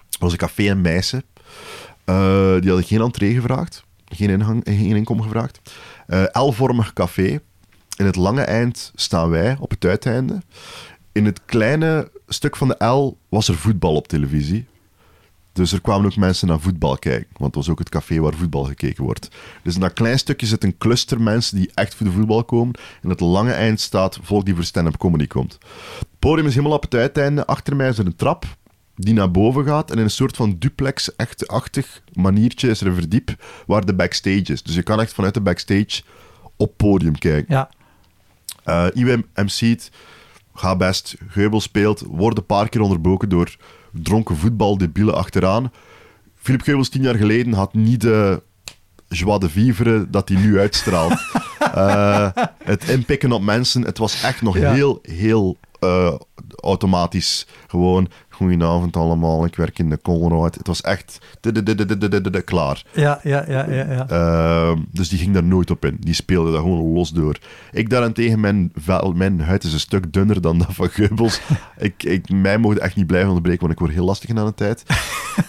[0.09, 1.23] Dat was een café in Meissen.
[2.05, 2.15] Eh,
[2.61, 5.61] die hadden geen entree gevraagd, geen, ingang, geen inkom gevraagd.
[6.07, 7.39] Eh L-vormig café.
[7.97, 10.43] In het lange eind staan wij op het uiteinde.
[11.17, 14.67] In het kleine stuk van de L was er voetbal op televisie.
[15.53, 17.29] Dus er kwamen ook mensen naar voetbal kijken.
[17.33, 19.29] Want het was ook het café waar voetbal gekeken wordt.
[19.63, 22.75] Dus in dat klein stukje zit een cluster mensen die echt voor de voetbal komen.
[23.03, 25.59] En het lange eind staat volk die voor stand-up comedy komt.
[25.99, 27.47] Het podium is helemaal op het uiteinde.
[27.47, 28.45] Achter mij is er een trap
[28.95, 29.91] die naar boven gaat.
[29.91, 34.63] En in een soort van duplex-achtig maniertje is er een verdiep waar de backstage is.
[34.63, 36.03] Dus je kan echt vanuit de backstage
[36.57, 37.55] op podium kijken.
[37.55, 37.71] Ja.
[38.65, 39.91] Eh IWM MC't,
[40.57, 43.57] gaat best, Geubel speelt, wordt een paar keer onderbroken door
[43.93, 45.73] dronken voetbaldebielen achteraan.
[46.37, 48.43] Philip Geubels tien jaar geleden had niet de
[49.09, 51.15] joie de vivre dat hij nu uitstraalt.
[51.75, 52.29] Eh,
[52.65, 54.73] het inpikken op mensen, het was echt nog Ja.
[54.73, 56.15] heel, heel eh,
[56.63, 57.47] automatisch.
[57.67, 60.55] Gewoon, goedenavond allemaal, ik werk in de Colruyt.
[60.55, 62.85] Het was echt de klaar.
[62.93, 63.93] Ja, ja, ja, ja.
[63.93, 64.09] ja.
[64.09, 65.97] Ehm, dus die ging daar nooit op in.
[66.01, 67.39] Die speelde daar gewoon los door.
[67.73, 71.41] Ik daarentegen, mijn, vel, mijn huid is een stuk dunner dan dat van Geubels.
[71.79, 74.47] ik, ik, mij mocht echt niet blijven onderbreken, want ik word heel lastig in aan
[74.47, 74.83] de tijd.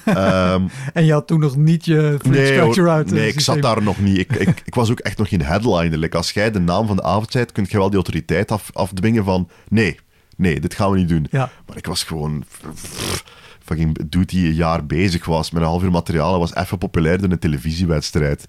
[0.05, 0.61] Ehm,
[0.93, 3.07] En je had toen nog niet je nee, structure uit.
[3.07, 4.17] eh, nee, ik zat daar nog niet.
[4.17, 5.97] Ik, ik, ik was ook echt nog geen headliner.
[5.97, 8.69] Like, als jij de naam van de avond zei, kun je wel die autoriteit af,
[8.73, 9.49] afdwingen van...
[9.69, 9.99] Nee,
[10.37, 11.27] nee, dit gaan we niet doen.
[11.31, 11.49] Ja.
[11.67, 12.43] Maar ik was gewoon...
[13.63, 16.29] Fucking dude die een jaar bezig was met een half uur materiaal.
[16.29, 18.45] Hij was even populairder dan een televisiewedstrijd.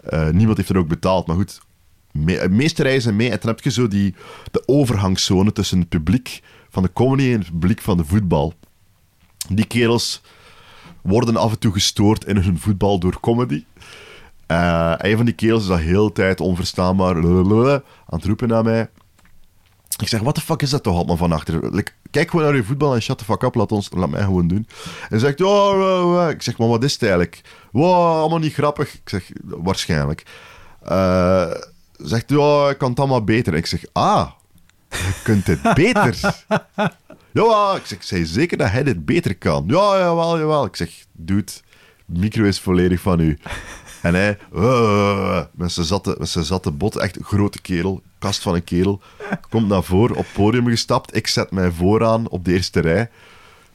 [0.00, 1.26] Eh, niemand heeft er ook betaald.
[1.26, 1.60] Maar goed,
[2.12, 3.30] me, de meeste reizen mee.
[3.30, 4.14] En dan heb je zo die,
[4.50, 8.54] de overgangszone tussen het publiek van de comedy en het publiek van de voetbal.
[9.48, 10.22] Die kerels
[11.02, 13.64] worden af en toe gestoord in hun voetbal door comedy.
[14.46, 18.88] Eh, een van die kerels is dat heel tijd onverstaanbaar aan het roepen naar mij.
[19.96, 21.74] Ik zeg, wat de fuck is dat toch allemaal van achter?
[21.74, 24.22] Like, kijk gewoon naar je voetbal en shut the fuck up, laat, ons, laat mij
[24.22, 24.68] gewoon doen.
[25.08, 26.30] En zegt, oh, oh, oh.
[26.30, 27.40] ik zeg, maar wat is het eigenlijk?
[27.72, 28.94] Wow, allemaal niet grappig.
[28.94, 30.22] Ik zeg, waarschijnlijk.
[30.82, 31.50] Eh,
[31.96, 33.54] zegt, ja, ik kan het allemaal beter.
[33.54, 34.30] Ik zeg, ah,
[34.88, 36.44] je kunt het beter.
[37.32, 39.64] Ja, ik zeg, zei zeker dat hij dit beter kan.
[39.66, 40.64] Ja, jawel, jawel.
[40.64, 41.52] Ik zeg, dude,
[42.06, 43.38] de micro is volledig van u.
[44.02, 48.42] En hij, uh, met zijn zatte, met zijn zatte bot, echt een grote kerel, kast
[48.42, 49.00] van een kerel,
[49.50, 51.16] komt naar voren, op podium gestapt.
[51.16, 53.10] Ik zet mij vooraan op de eerste rij.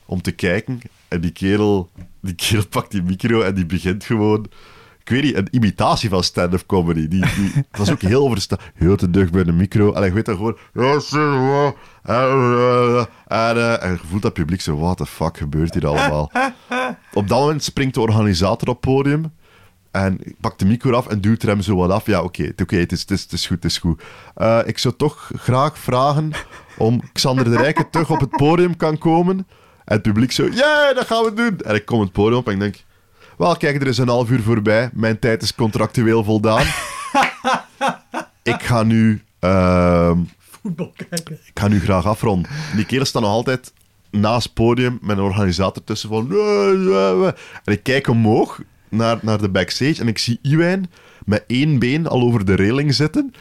[0.06, 0.82] om te kijken.
[1.08, 1.90] En die kerel,
[2.22, 4.46] die kerel pakt die micro en die begint gewoon...
[5.00, 7.08] Ik weet niet, een imitatie van stand-up comedy.
[7.08, 8.58] Die, die, was ook heel verstaan.
[8.74, 9.94] Heel te dicht bij de micro.
[9.94, 10.58] En ik weet dan gewoon...
[13.28, 14.78] En, eh, en je voelt dat publiek zo...
[14.78, 16.32] What the fuck gebeurt hier allemaal?
[17.14, 19.32] Op dat moment springt de organisator op het podium.
[19.94, 22.06] En pakt de micro af en duwt er hem zo wat af.
[22.06, 24.02] Ja, oké, oké, het, is, het, is, het is goed, het is goed.
[24.36, 26.32] Eh, ik zou toch graag vragen
[26.78, 29.38] om Xander de Rijken terug op het podium kan komen.
[29.86, 31.60] En het publiek zo, ja, dat gaan we doen.
[31.60, 32.84] En ik kom het podium op en ik denk,
[33.38, 34.90] wel, kijk, er is een half uur voorbij.
[34.94, 36.66] Mijn tijd is contractueel voldaan.
[38.54, 39.24] ik ga nu...
[39.40, 41.40] ehm, Voetbal kijken.
[41.46, 42.52] ik ga nu graag afronden.
[42.76, 43.74] Die kerel staat nog altijd
[44.12, 46.32] naast het podium met een organisator tussen van...
[47.64, 48.60] En ik kijk omhoog
[48.94, 50.92] naar, naar de backstage en ik zie Iwijn
[51.26, 53.34] met één been al over de reling zitten.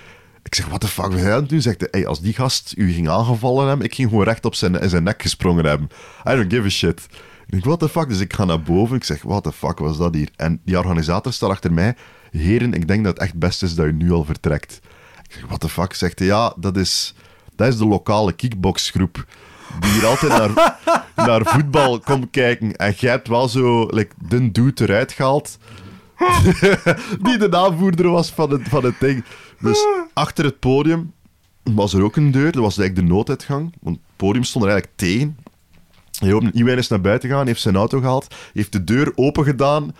[0.43, 1.61] Ik zeg, wat de fuck ben jij aan het doen?
[1.61, 4.91] Zegt hij, als die gast u ging aangevallen hebben, ik ging gewoon recht op zijn,
[4.91, 5.91] zijn nek gesprongen hebben.
[6.29, 7.07] I don't give a shit.
[7.47, 8.09] Ik denk, what the fuck?
[8.09, 8.97] Dus ik ga naar boven.
[8.97, 10.29] Ik zeg, what the fuck was dat hier?
[10.37, 11.97] En die organisator staat achter mij.
[12.31, 14.81] Heren, ik denk dat het echt best is dat u nu al vertrekt.
[15.23, 15.95] Ik zeg, what the fuck?
[15.95, 17.15] Zegt hij, ja, dat is,
[17.57, 19.27] dat is de lokale kickboxgroep.
[19.81, 20.79] Die hier altijd naar,
[21.27, 22.77] naar voetbal komt kijken.
[22.77, 25.59] En jij hebt wel zo like, de dude eruit gehaald.
[27.25, 29.25] die de aanvoerder was van het, van het ding.
[29.61, 31.13] Dus achter het podium
[31.63, 32.53] was er ook een deur.
[32.53, 33.75] Dat was eigenlijk de nooduitgang.
[33.81, 35.37] Want het podium stond er eigenlijk tegen.
[36.53, 39.95] Iwijn is naar buiten gegaan, heeft zijn auto gehaald, heeft de deur open gedaan,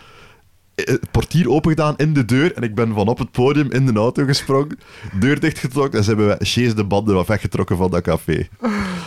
[0.75, 3.85] het portier open gedaan in de deur en ik ben van op het podium in
[3.85, 4.79] de auto gesprongen,
[5.19, 8.47] deur dichtgetrokken en ze hebben Sjees de banden wat weggetrokken van dat café.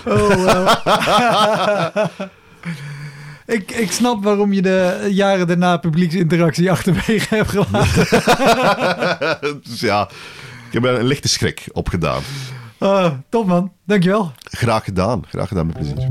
[0.04, 0.68] Oh, wow.
[3.56, 8.06] ik, ik snap waarom je de jaren daarna publieksinteractie achterwege hebt gelaten.
[9.64, 10.08] dus ja,
[10.66, 12.22] ik heb er een lichte schrik opgedaan.
[12.78, 14.32] Ah, top man, dankjewel.
[14.36, 16.10] Graag gedaan, graag gedaan met plezier.